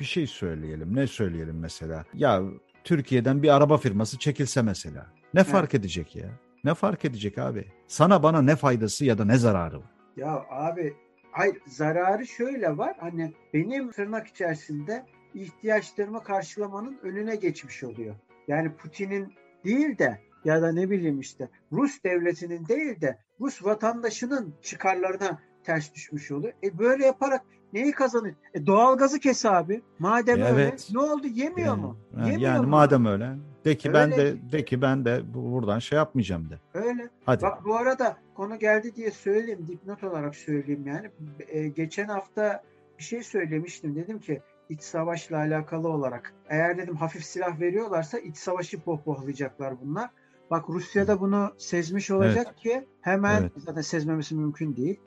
bir 0.00 0.04
şey 0.04 0.26
söyleyelim. 0.26 0.96
Ne 0.96 1.06
söyleyelim 1.06 1.58
mesela? 1.60 2.04
Ya 2.14 2.42
Türkiye'den 2.84 3.42
bir 3.42 3.56
araba 3.56 3.78
firması 3.78 4.18
çekilse 4.18 4.62
mesela. 4.62 5.06
Ne 5.34 5.44
fark 5.44 5.74
edecek 5.74 6.16
ya? 6.16 6.28
Ne 6.64 6.74
fark 6.74 7.04
edecek 7.04 7.38
abi? 7.38 7.64
Sana 7.86 8.22
bana 8.22 8.42
ne 8.42 8.56
faydası 8.56 9.04
ya 9.04 9.18
da 9.18 9.24
ne 9.24 9.38
zararı 9.38 9.78
var? 9.78 9.90
Ya 10.16 10.44
abi 10.50 10.94
hayır 11.32 11.56
zararı 11.66 12.26
şöyle 12.26 12.76
var. 12.78 12.96
Hani 13.00 13.32
benim 13.54 13.90
tırnak 13.90 14.26
içerisinde 14.26 15.06
ihtiyaçlarımı 15.34 16.22
karşılamanın 16.22 16.98
önüne 17.02 17.36
geçmiş 17.36 17.84
oluyor. 17.84 18.14
Yani 18.48 18.72
Putin'in 18.72 19.34
değil 19.64 19.98
de 19.98 20.20
ya 20.44 20.62
da 20.62 20.72
ne 20.72 20.90
bileyim 20.90 21.20
işte 21.20 21.48
Rus 21.72 22.04
devletinin 22.04 22.68
değil 22.68 23.00
de 23.00 23.18
Rus 23.40 23.64
vatandaşının 23.64 24.54
çıkarlarına 24.62 25.42
ters 25.70 25.94
düşmüş 25.94 26.30
oluyor. 26.30 26.52
E 26.62 26.78
böyle 26.78 27.06
yaparak 27.06 27.42
neyi 27.72 27.92
kazanır? 27.92 28.34
E 28.54 28.66
doğalgazı 28.66 29.18
kes 29.20 29.46
abi. 29.46 29.82
Madem 29.98 30.36
öyle 30.42 30.48
Evet. 30.48 30.88
ne 30.92 30.98
oldu 30.98 31.26
yemiyor 31.26 31.68
Yani, 31.68 31.80
mu? 31.80 31.96
Yemiyor 32.16 32.40
yani 32.40 32.60
mu? 32.60 32.66
madem 32.70 33.06
öyle 33.06 33.36
de 33.64 33.76
ki 33.76 33.92
ben 33.92 34.12
Öyle. 34.12 34.16
de 34.46 34.52
de 34.52 34.64
ki 34.64 34.82
ben 34.82 35.04
de 35.04 35.22
bu- 35.34 35.52
buradan 35.52 35.78
şey 35.78 35.96
yapmayacağım 35.96 36.50
de. 36.50 36.54
Öyle. 36.74 37.08
Hadi. 37.24 37.42
Bak 37.42 37.64
bu 37.64 37.76
arada 37.76 38.16
konu 38.34 38.58
geldi 38.58 38.96
diye 38.96 39.10
söyleyeyim, 39.10 39.66
dipnot 39.68 40.04
olarak 40.04 40.34
söyleyeyim 40.34 40.86
yani. 40.86 41.10
E, 41.48 41.68
geçen 41.68 42.08
hafta 42.08 42.62
bir 42.98 43.04
şey 43.04 43.22
söylemiştim. 43.22 43.94
Dedim 43.96 44.18
ki 44.18 44.40
iç 44.68 44.82
savaşla 44.82 45.36
alakalı 45.36 45.88
olarak 45.88 46.32
eğer 46.48 46.78
dedim 46.78 46.96
hafif 46.96 47.24
silah 47.24 47.60
veriyorlarsa 47.60 48.18
iç 48.18 48.36
savaşı 48.36 48.80
pohpohlayacaklar 48.80 49.74
bunlar. 49.84 50.10
Bak 50.50 50.64
Rusya 50.68 51.06
da 51.06 51.20
bunu 51.20 51.52
sezmiş 51.58 52.10
olacak 52.10 52.58
ki 52.58 52.84
hemen 53.00 53.40
Evet. 53.40 53.52
zaten 53.56 53.80
sezmemesi 53.80 54.34
mümkün 54.34 54.76
değil. 54.76 55.00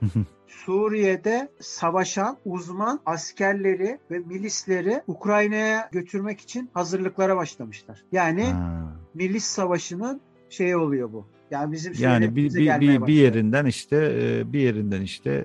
Suriye'de 0.46 1.48
savaşan 1.60 2.36
uzman 2.44 3.00
askerleri 3.06 3.98
ve 4.10 4.18
milisleri 4.18 5.02
Ukrayna'ya 5.06 5.88
götürmek 5.92 6.40
için 6.40 6.70
hazırlıklara 6.74 7.36
başlamışlar. 7.36 8.04
Yani 8.12 8.44
Ha. 8.44 8.92
milis 9.14 9.44
savaşının 9.44 10.20
şeyi 10.48 10.76
oluyor 10.76 11.12
bu. 11.12 11.26
Yani 11.50 11.72
bizim 11.72 11.94
Yani 11.98 12.36
bir, 12.36 12.54
bir, 12.54 12.80
bir, 12.80 13.06
bir 13.06 13.14
yerinden 13.14 13.66
işte 13.66 13.96
e, 13.96 14.52
bir 14.52 14.60
yerinden 14.60 15.00
işte 15.00 15.44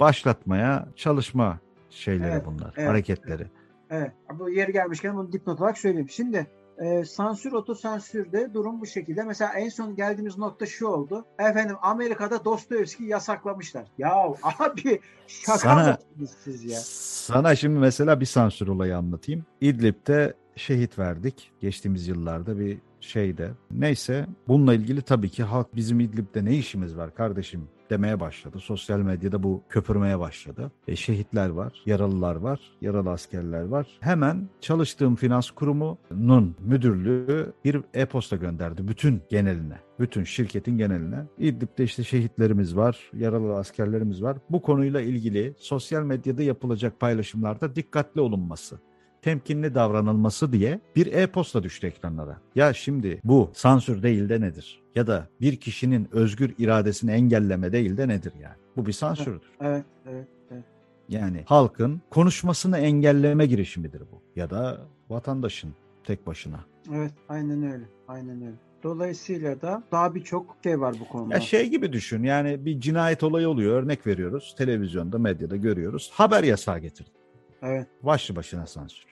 başlatmaya 0.00 0.88
çalışma 0.96 1.58
şeyleri 1.90 2.30
Evet, 2.32 2.46
bunlar, 2.46 2.74
evet, 2.76 2.88
hareketleri. 2.88 3.46
Evet. 3.90 4.12
Bu 4.38 4.50
yeri 4.50 4.72
gelmişken 4.72 5.16
bunu 5.16 5.32
dipnot 5.32 5.60
olarak 5.60 5.78
söyleyeyim. 5.78 6.08
Şimdi 6.10 6.46
e, 6.80 7.04
sansür 7.04 7.52
otosansürde 7.52 8.54
durum 8.54 8.80
bu 8.80 8.86
şekilde. 8.86 9.22
Mesela 9.22 9.52
en 9.52 9.68
son 9.68 9.96
geldiğimiz 9.96 10.38
nokta 10.38 10.66
şu 10.66 10.86
oldu. 10.86 11.24
Efendim 11.38 11.76
Amerika'da 11.82 12.44
Dostoyevski 12.44 13.04
yasaklamışlar. 13.04 13.84
Ya 13.98 14.12
abi 14.42 15.00
şaka 15.26 15.58
Sana- 15.58 15.98
siz 16.44 16.64
ya? 16.64 16.78
Sana 16.80 17.56
şimdi 17.56 17.78
mesela 17.78 18.20
bir 18.20 18.26
sansür 18.26 18.68
olayı 18.68 18.96
anlatayım. 18.96 19.44
İdlib'de 19.60 20.34
şehit 20.56 20.98
verdik 20.98 21.52
geçtiğimiz 21.60 22.08
yıllarda 22.08 22.58
bir 22.58 22.78
şeyde. 23.00 23.50
Neyse 23.70 24.26
bununla 24.48 24.74
ilgili 24.74 25.02
tabii 25.02 25.30
ki 25.30 25.42
halk 25.42 25.76
bizim 25.76 26.00
İdlib'de 26.00 26.44
ne 26.44 26.54
işimiz 26.54 26.96
var 26.96 27.14
kardeşim 27.14 27.68
demeye 27.90 28.20
başladı. 28.20 28.58
Sosyal 28.60 28.98
medyada 28.98 29.42
bu 29.42 29.62
köpürmeye 29.68 30.18
başladı. 30.18 30.72
E, 30.88 30.96
şehitler 30.96 31.48
var, 31.48 31.72
yaralılar 31.86 32.36
var, 32.36 32.60
yaralı 32.80 33.10
askerler 33.10 33.62
var. 33.62 33.86
Hemen 34.00 34.48
çalıştığım 34.60 35.16
finans 35.16 35.50
kurumunun 35.50 36.56
müdürlüğü 36.60 37.52
bir 37.64 37.80
e-posta 37.94 38.36
gönderdi 38.36 38.88
bütün 38.88 39.22
geneline. 39.30 39.78
Bütün 39.98 40.24
şirketin 40.24 40.78
geneline. 40.78 41.24
İdlib'de 41.38 41.84
işte 41.84 42.04
şehitlerimiz 42.04 42.76
var, 42.76 43.10
yaralı 43.12 43.56
askerlerimiz 43.56 44.22
var. 44.22 44.36
Bu 44.50 44.62
konuyla 44.62 45.00
ilgili 45.00 45.54
sosyal 45.58 46.02
medyada 46.02 46.42
yapılacak 46.42 47.00
paylaşımlarda 47.00 47.76
dikkatli 47.76 48.20
olunması 48.20 48.78
temkinli 49.22 49.74
davranılması 49.74 50.52
diye 50.52 50.80
bir 50.96 51.12
e-posta 51.12 51.62
düştü 51.62 51.86
ekranlara. 51.86 52.40
Ya 52.54 52.72
şimdi 52.72 53.20
bu 53.24 53.50
sansür 53.54 54.02
değil 54.02 54.28
de 54.28 54.40
nedir? 54.40 54.79
Ya 54.94 55.06
da 55.06 55.28
bir 55.40 55.56
kişinin 55.56 56.08
özgür 56.12 56.54
iradesini 56.58 57.10
engelleme 57.10 57.72
değil 57.72 57.96
de 57.96 58.08
nedir 58.08 58.32
yani? 58.42 58.56
Bu 58.76 58.86
bir 58.86 58.92
sansürdür. 58.92 59.50
Evet, 59.60 59.84
evet, 60.06 60.28
evet. 60.50 60.64
Yani 61.08 61.42
halkın 61.46 62.00
konuşmasını 62.10 62.78
engelleme 62.78 63.46
girişimidir 63.46 64.00
bu. 64.00 64.22
Ya 64.36 64.50
da 64.50 64.80
vatandaşın 65.10 65.74
tek 66.04 66.26
başına. 66.26 66.64
Evet, 66.92 67.12
aynen 67.28 67.72
öyle. 67.72 67.84
Aynen 68.08 68.42
öyle. 68.42 68.56
Dolayısıyla 68.82 69.60
da 69.60 69.82
daha 69.92 70.14
birçok 70.14 70.56
şey 70.62 70.80
var 70.80 70.94
bu 71.00 71.08
konuda. 71.08 71.34
Ya 71.34 71.40
şey 71.40 71.68
gibi 71.68 71.92
düşün 71.92 72.22
yani 72.22 72.64
bir 72.64 72.80
cinayet 72.80 73.22
olayı 73.22 73.48
oluyor 73.48 73.82
örnek 73.82 74.06
veriyoruz. 74.06 74.54
Televizyonda 74.58 75.18
medyada 75.18 75.56
görüyoruz. 75.56 76.10
Haber 76.12 76.44
yasağı 76.44 76.78
getirdi. 76.78 77.10
Evet. 77.62 77.86
Başlı 78.02 78.36
başına 78.36 78.66
sansür. 78.66 79.04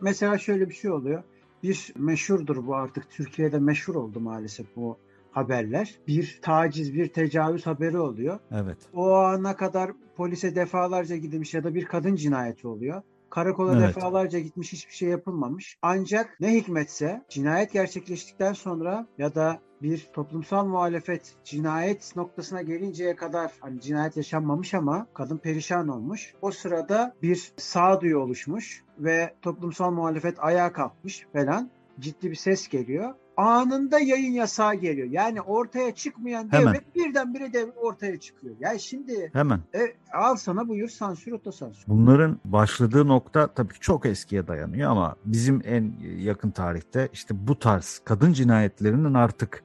Mesela 0.00 0.38
şöyle 0.38 0.68
bir 0.68 0.74
şey 0.74 0.90
oluyor. 0.90 1.22
Bir 1.62 1.92
meşhurdur 1.98 2.66
bu 2.66 2.74
artık. 2.74 3.10
Türkiye'de 3.10 3.58
meşhur 3.58 3.94
oldu 3.94 4.20
maalesef 4.20 4.76
bu 4.76 4.98
haberler. 5.32 5.98
Bir 6.08 6.38
taciz, 6.42 6.94
bir 6.94 7.08
tecavüz 7.08 7.66
haberi 7.66 7.98
oluyor. 7.98 8.38
Evet. 8.52 8.78
O 8.94 9.14
ana 9.14 9.56
kadar 9.56 9.90
polise 10.16 10.54
defalarca 10.54 11.16
gidilmiş 11.16 11.54
ya 11.54 11.64
da 11.64 11.74
bir 11.74 11.84
kadın 11.84 12.14
cinayeti 12.16 12.68
oluyor. 12.68 13.02
Karakola 13.30 13.72
Evet. 13.72 13.96
defalarca 13.96 14.38
gitmiş 14.38 14.72
hiçbir 14.72 14.94
şey 14.94 15.08
yapılmamış. 15.08 15.78
Ancak 15.82 16.36
ne 16.40 16.54
hikmetse 16.54 17.22
cinayet 17.28 17.72
gerçekleştikten 17.72 18.52
sonra 18.52 19.06
ya 19.18 19.34
da 19.34 19.60
bir 19.82 20.08
toplumsal 20.12 20.66
muhalefet 20.66 21.34
cinayet 21.44 22.16
noktasına 22.16 22.62
gelinceye 22.62 23.16
kadar 23.16 23.52
hani 23.60 23.80
cinayet 23.80 24.16
yaşanmamış 24.16 24.74
ama 24.74 25.06
kadın 25.14 25.38
perişan 25.38 25.88
olmuş. 25.88 26.34
O 26.42 26.50
sırada 26.50 27.14
bir 27.22 27.52
sağduyu 27.56 28.18
oluşmuş 28.18 28.84
ve 28.98 29.34
toplumsal 29.42 29.90
muhalefet 29.90 30.34
ayağa 30.38 30.72
kalkmış 30.72 31.26
falan. 31.32 31.70
Ciddi 32.00 32.30
bir 32.30 32.36
ses 32.36 32.68
geliyor. 32.68 33.14
Anında 33.36 33.98
yayın 33.98 34.32
yasağı 34.32 34.74
geliyor. 34.74 35.08
Yani 35.10 35.40
ortaya 35.40 35.94
çıkmayan 35.94 36.52
Hemen. 36.52 36.74
devlet 36.74 36.94
birdenbire 36.94 37.52
devlet 37.52 37.76
ortaya 37.76 38.20
çıkıyor. 38.20 38.54
Yani 38.60 38.80
şimdi 38.80 39.30
Hemen. 39.32 39.60
e, 39.74 39.80
al 40.12 40.36
sana 40.36 40.68
buyur 40.68 40.88
sansür 40.88 41.32
otosansür. 41.32 41.84
Bunların 41.88 42.40
başladığı 42.44 43.08
nokta 43.08 43.46
tabii 43.46 43.74
çok 43.80 44.06
eskiye 44.06 44.46
dayanıyor 44.46 44.90
ama 44.90 45.16
bizim 45.24 45.62
en 45.64 45.92
yakın 46.18 46.50
tarihte 46.50 47.08
işte 47.12 47.46
bu 47.48 47.58
tarz 47.58 48.00
kadın 48.04 48.32
cinayetlerinin 48.32 49.14
artık 49.14 49.64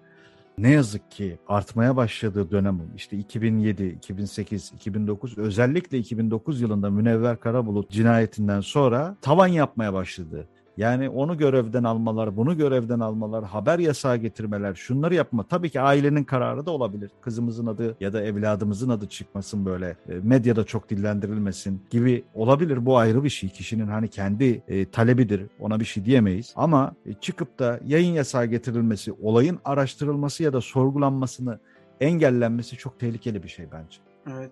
ne 0.57 0.72
yazık 0.72 1.12
ki 1.12 1.39
artmaya 1.48 1.96
başladığı 1.96 2.51
dönem 2.51 2.81
işte 2.96 3.17
2007, 3.17 3.86
2008, 3.88 4.72
2009 4.75 5.38
özellikle 5.38 5.98
2009 5.98 6.62
yılında 6.62 6.89
Münevver 6.89 7.39
Karabulut 7.39 7.91
cinayetinden 7.91 8.62
sonra 8.62 9.17
tavan 9.22 9.48
yapmaya 9.48 9.93
başladı. 9.93 10.48
Yani 10.77 11.10
onu 11.10 11.38
görevden 11.38 11.84
almalar, 11.84 12.38
bunu 12.38 12.57
görevden 12.57 13.00
almalar, 13.00 13.46
haber 13.46 13.79
yasağı 13.79 14.17
getirmeler, 14.17 14.75
şunları 14.75 15.15
yapma. 15.15 15.43
Tabii 15.43 15.69
ki 15.69 15.81
ailenin 15.81 16.24
kararı 16.24 16.65
da 16.65 16.72
olabilir. 16.72 17.12
Kızımızın 17.22 17.67
adı 17.67 17.98
ya 18.00 18.13
da 18.13 18.22
evladımızın 18.22 18.89
adı 18.89 19.07
çıkmasın 19.07 19.65
böyle, 19.65 19.98
e, 20.10 20.13
medyada 20.24 20.63
çok 20.63 20.89
dillendirilmesin 20.89 21.81
gibi 21.89 22.24
olabilir. 22.34 22.86
Bu 22.86 22.98
ayrı 22.98 23.24
bir 23.24 23.29
şey. 23.29 23.50
Kişinin 23.50 23.88
hani 23.88 24.07
kendi 24.07 24.63
e, 24.67 24.86
talebidir. 24.86 25.41
Ona 25.60 25.79
bir 25.79 25.86
şey 25.86 26.05
diyemeyiz. 26.05 26.53
Ama 26.55 26.96
e, 27.05 27.13
çıkıp 27.13 27.60
da 27.60 27.79
yayın 27.86 28.13
yasağı 28.13 28.46
getirilmesi, 28.46 29.13
olayın 29.22 29.60
araştırılması 29.65 30.43
ya 30.43 30.53
da 30.53 30.62
sorgulanmasını 30.62 31.60
engellenmesi 32.01 32.77
çok 32.77 33.00
tehlikeli 33.00 33.43
bir 33.43 33.48
şey 33.48 33.65
bence 33.72 33.98
Evet. 34.31 34.51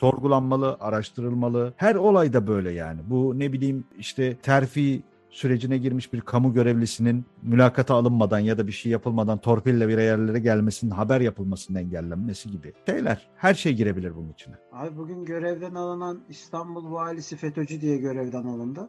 sorgulanmalı, 0.00 0.76
araştırılmalı. 0.80 1.72
Her 1.76 1.94
olayda 1.94 2.46
böyle 2.46 2.72
yani. 2.72 3.00
Bu 3.06 3.38
ne 3.38 3.52
bileyim 3.52 3.84
işte 3.98 4.36
terfi 4.36 5.02
sürecine 5.38 5.78
girmiş 5.78 6.12
bir 6.12 6.20
kamu 6.20 6.54
görevlisinin 6.54 7.24
mülakata 7.42 7.94
alınmadan 7.94 8.38
ya 8.38 8.58
da 8.58 8.66
bir 8.66 8.72
şey 8.72 8.92
yapılmadan 8.92 9.38
torpille 9.38 9.88
bir 9.88 9.98
yerlere 9.98 10.38
gelmesinin 10.38 10.90
haber 10.90 11.20
yapılmasının 11.20 11.78
engellenmesi 11.78 12.50
gibi 12.50 12.72
şeyler. 12.86 13.28
Her 13.36 13.54
şey 13.54 13.72
girebilir 13.74 14.16
bunun 14.16 14.28
içine. 14.32 14.54
Abi 14.72 14.96
bugün 14.96 15.24
görevden 15.24 15.74
alınan 15.74 16.20
İstanbul 16.28 16.92
valisi 16.92 17.36
FETÖ'cü 17.36 17.80
diye 17.80 17.96
görevden 17.96 18.42
alındı. 18.44 18.88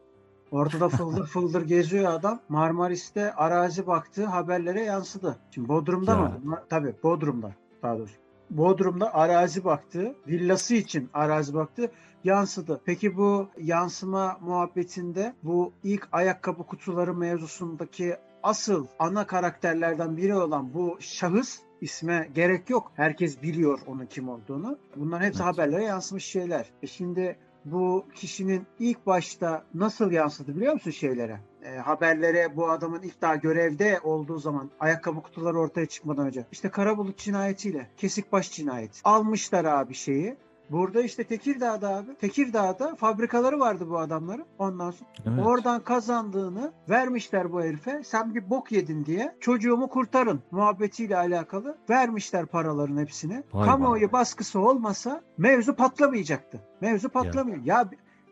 Ortada 0.52 0.90
fıldır 0.90 1.26
fıldır 1.28 1.62
geziyor 1.62 2.14
adam. 2.14 2.40
Marmaris'te 2.50 3.34
arazi 3.34 3.88
baktığı 3.88 4.26
haberlere 4.26 4.82
yansıdı. 4.84 5.38
Şimdi 5.52 5.68
Bodrum'da 5.68 6.12
Ya. 6.12 6.18
mı? 6.44 6.60
Tabii 6.70 6.94
Bodrum'da 7.04 7.52
daha 7.84 7.98
doğrusu. 7.98 8.16
Bodrum'da 8.50 9.14
arazi 9.14 9.64
baktı, 9.66 10.16
villası 10.28 10.76
için 10.76 11.10
arazi 11.14 11.54
baktı 11.54 11.92
yansıdı. 12.24 12.82
Peki 12.86 13.18
bu 13.18 13.48
yansıma 13.58 14.38
muhabbetinde 14.42 15.34
bu 15.44 15.74
ilk 15.84 16.10
ayakkabı 16.12 16.64
kutuları 16.64 17.14
mevzusundaki 17.14 18.16
asıl 18.44 18.88
ana 19.00 19.28
karakterlerden 19.28 20.18
biri 20.18 20.36
olan 20.36 20.74
bu 20.74 20.98
şahıs 21.00 21.60
isme 21.82 22.30
gerek 22.36 22.70
yok. 22.70 22.92
Herkes 22.96 23.42
biliyor 23.42 23.80
onun 23.88 24.06
kim 24.06 24.30
olduğunu. 24.30 24.78
Bunların 24.96 25.26
hepsi 25.26 25.44
Evet. 25.44 25.54
haberlere 25.54 25.84
yansımış 25.84 26.26
şeyler. 26.26 26.70
E 26.84 26.88
şimdi 26.88 27.38
bu 27.66 28.06
kişinin 28.16 28.68
ilk 28.80 29.06
başta 29.06 29.66
nasıl 29.74 30.12
yansıdı 30.12 30.56
biliyor 30.56 30.74
musun 30.74 30.92
şeylere? 30.92 31.40
E, 31.66 31.78
haberlere 31.78 32.56
bu 32.56 32.70
adamın 32.70 33.02
ilk 33.02 33.22
daha 33.22 33.36
görevde 33.36 34.00
olduğu 34.04 34.40
zaman 34.40 34.70
ayakkabı 34.80 35.22
kutuları 35.22 35.60
ortaya 35.60 35.86
çıkmadan 35.86 36.28
önce. 36.28 36.46
İşte 36.52 36.70
Karabulut 36.70 37.18
cinayetiyle 37.18 37.88
Kesikbaş 37.98 38.52
cinayeti. 38.52 39.00
Almışlar 39.04 39.66
abi 39.66 39.94
şeyi. 39.94 40.38
Burada 40.70 41.02
işte 41.02 41.24
Tekirdağ'da 41.24 41.90
abi. 41.96 42.16
Tekirdağ'da 42.16 42.96
fabrikaları 42.96 43.60
vardı 43.60 43.90
bu 43.90 43.98
adamların. 44.00 44.46
Ondan 44.60 44.92
sonra 44.92 45.10
Evet. 45.28 45.46
Oradan 45.46 45.84
kazandığını 45.84 46.72
vermişler 46.90 47.52
bu 47.52 47.64
herife. 47.64 48.02
Sen 48.04 48.36
bir 48.36 48.50
bok 48.50 48.72
yedin 48.72 49.06
diye 49.06 49.36
çocuğumu 49.40 49.90
kurtarın 49.90 50.42
muhabbetiyle 50.52 51.18
alakalı 51.18 51.78
vermişler 51.90 52.46
paraların 52.46 52.98
hepsini. 52.98 53.44
Vay 53.54 53.68
Kamuoyu 53.70 54.06
vay. 54.06 54.12
baskısı 54.12 54.60
olmasa 54.60 55.22
mevzu 55.38 55.76
patlamayacaktı. 55.76 56.60
Mevzu 56.82 57.10
patlamıyor. 57.10 57.58
Ya, 57.66 57.90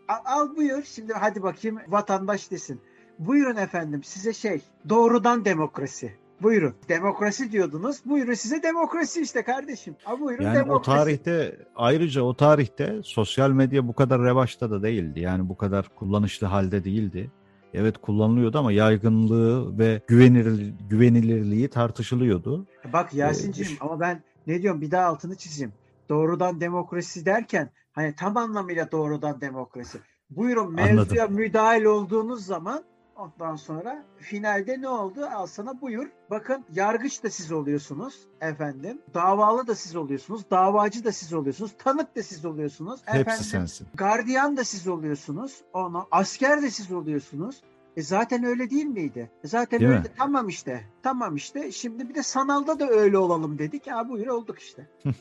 a- 0.08 0.22
al 0.36 0.56
buyur 0.56 0.84
şimdi 0.84 1.14
hadi 1.14 1.44
bakayım 1.44 1.78
vatandaş 1.88 2.52
desin. 2.52 2.82
Buyurun 3.20 3.56
efendim 3.56 4.04
size 4.04 4.34
şey 4.34 4.62
doğrudan 4.90 5.46
demokrasi. 5.46 6.14
Buyurun. 6.42 6.76
Demokrasi 6.90 7.52
diyordunuz. 7.52 7.98
Buyurun 8.06 8.34
size 8.34 8.64
demokrasi 8.64 9.22
işte 9.22 9.44
kardeşim. 9.44 9.96
Ha 10.04 10.20
buyurun 10.20 10.44
Yani 10.44 10.58
o 10.58 10.64
demokrasi. 10.64 10.98
tarihte 10.98 11.58
ayrıca 11.76 12.22
o 12.22 12.34
tarihte 12.34 13.00
sosyal 13.04 13.52
medya 13.52 13.88
bu 13.88 13.94
kadar 13.94 14.22
revaçta 14.22 14.72
da 14.72 14.84
değildi. 14.84 15.20
Yani 15.20 15.50
bu 15.50 15.58
kadar 15.58 15.90
kullanışlı 15.96 16.48
halde 16.48 16.84
değildi. 16.84 17.32
Evet 17.74 17.98
kullanılıyordu 17.98 18.58
ama 18.58 18.72
yaygınlığı 18.72 19.78
ve 19.80 20.02
güvenilir, 20.08 20.74
güvenilirliği 20.90 21.68
tartışılıyordu. 21.68 22.68
Bak 22.94 23.14
Yasin'cim 23.14 23.68
Ee, 23.68 23.78
ama 23.80 24.00
ben 24.00 24.24
ne 24.48 24.62
diyorum 24.62 24.82
bir 24.82 24.92
daha 24.92 25.06
altını 25.06 25.36
çizeyim. 25.36 25.74
Doğrudan 26.10 26.62
demokrasi 26.62 27.26
derken 27.26 27.70
hani 27.92 28.16
tam 28.16 28.38
anlamıyla 28.38 28.92
doğrudan 28.92 29.42
demokrasi. 29.42 29.98
Buyurun 30.30 30.74
mevzuya 30.74 31.28
müdahil 31.28 31.84
olduğunuz 31.84 32.46
zaman 32.46 32.84
ondan 33.16 33.56
sonra 33.56 34.04
finalde 34.18 34.82
ne 34.82 34.88
oldu? 34.90 35.26
Al 35.26 35.46
sana 35.46 35.82
buyur. 35.82 36.10
Bakın 36.30 36.66
yargıç 36.74 37.24
da 37.24 37.30
siz 37.30 37.52
oluyorsunuz 37.52 38.28
efendim. 38.42 39.02
Davalı 39.14 39.68
da 39.68 39.76
siz 39.76 39.96
oluyorsunuz. 39.96 40.50
Davacı 40.52 41.04
da 41.04 41.12
siz 41.12 41.34
oluyorsunuz. 41.34 41.72
Tanık 41.78 42.16
da 42.16 42.24
siz 42.24 42.46
oluyorsunuz. 42.46 43.02
Hepsi 43.06 43.20
efendim, 43.20 43.44
sensin. 43.44 43.88
Gardiyan 43.94 44.58
da 44.58 44.64
siz 44.64 44.88
oluyorsunuz. 44.88 45.62
Ona 45.74 46.06
asker 46.12 46.62
de 46.62 46.70
siz 46.72 46.92
oluyorsunuz. 46.92 47.62
E 47.98 48.02
zaten 48.02 48.44
öyle 48.44 48.70
değil 48.70 48.86
miydi? 48.86 49.32
E 49.44 49.48
zaten 49.48 49.80
Değil 49.80 49.92
öyle. 49.92 50.02
mi? 50.02 50.08
Tamam 50.18 50.48
işte. 50.48 50.84
Tamam 51.04 51.36
işte. 51.36 51.72
Şimdi 51.72 52.10
bir 52.10 52.16
de 52.16 52.24
sanalda 52.24 52.80
da 52.80 52.90
öyle 52.90 53.18
olalım 53.18 53.60
dedik. 53.60 53.88
Ha 53.88 54.10
buyur 54.10 54.28
olduk 54.28 54.60
işte. 54.60 54.88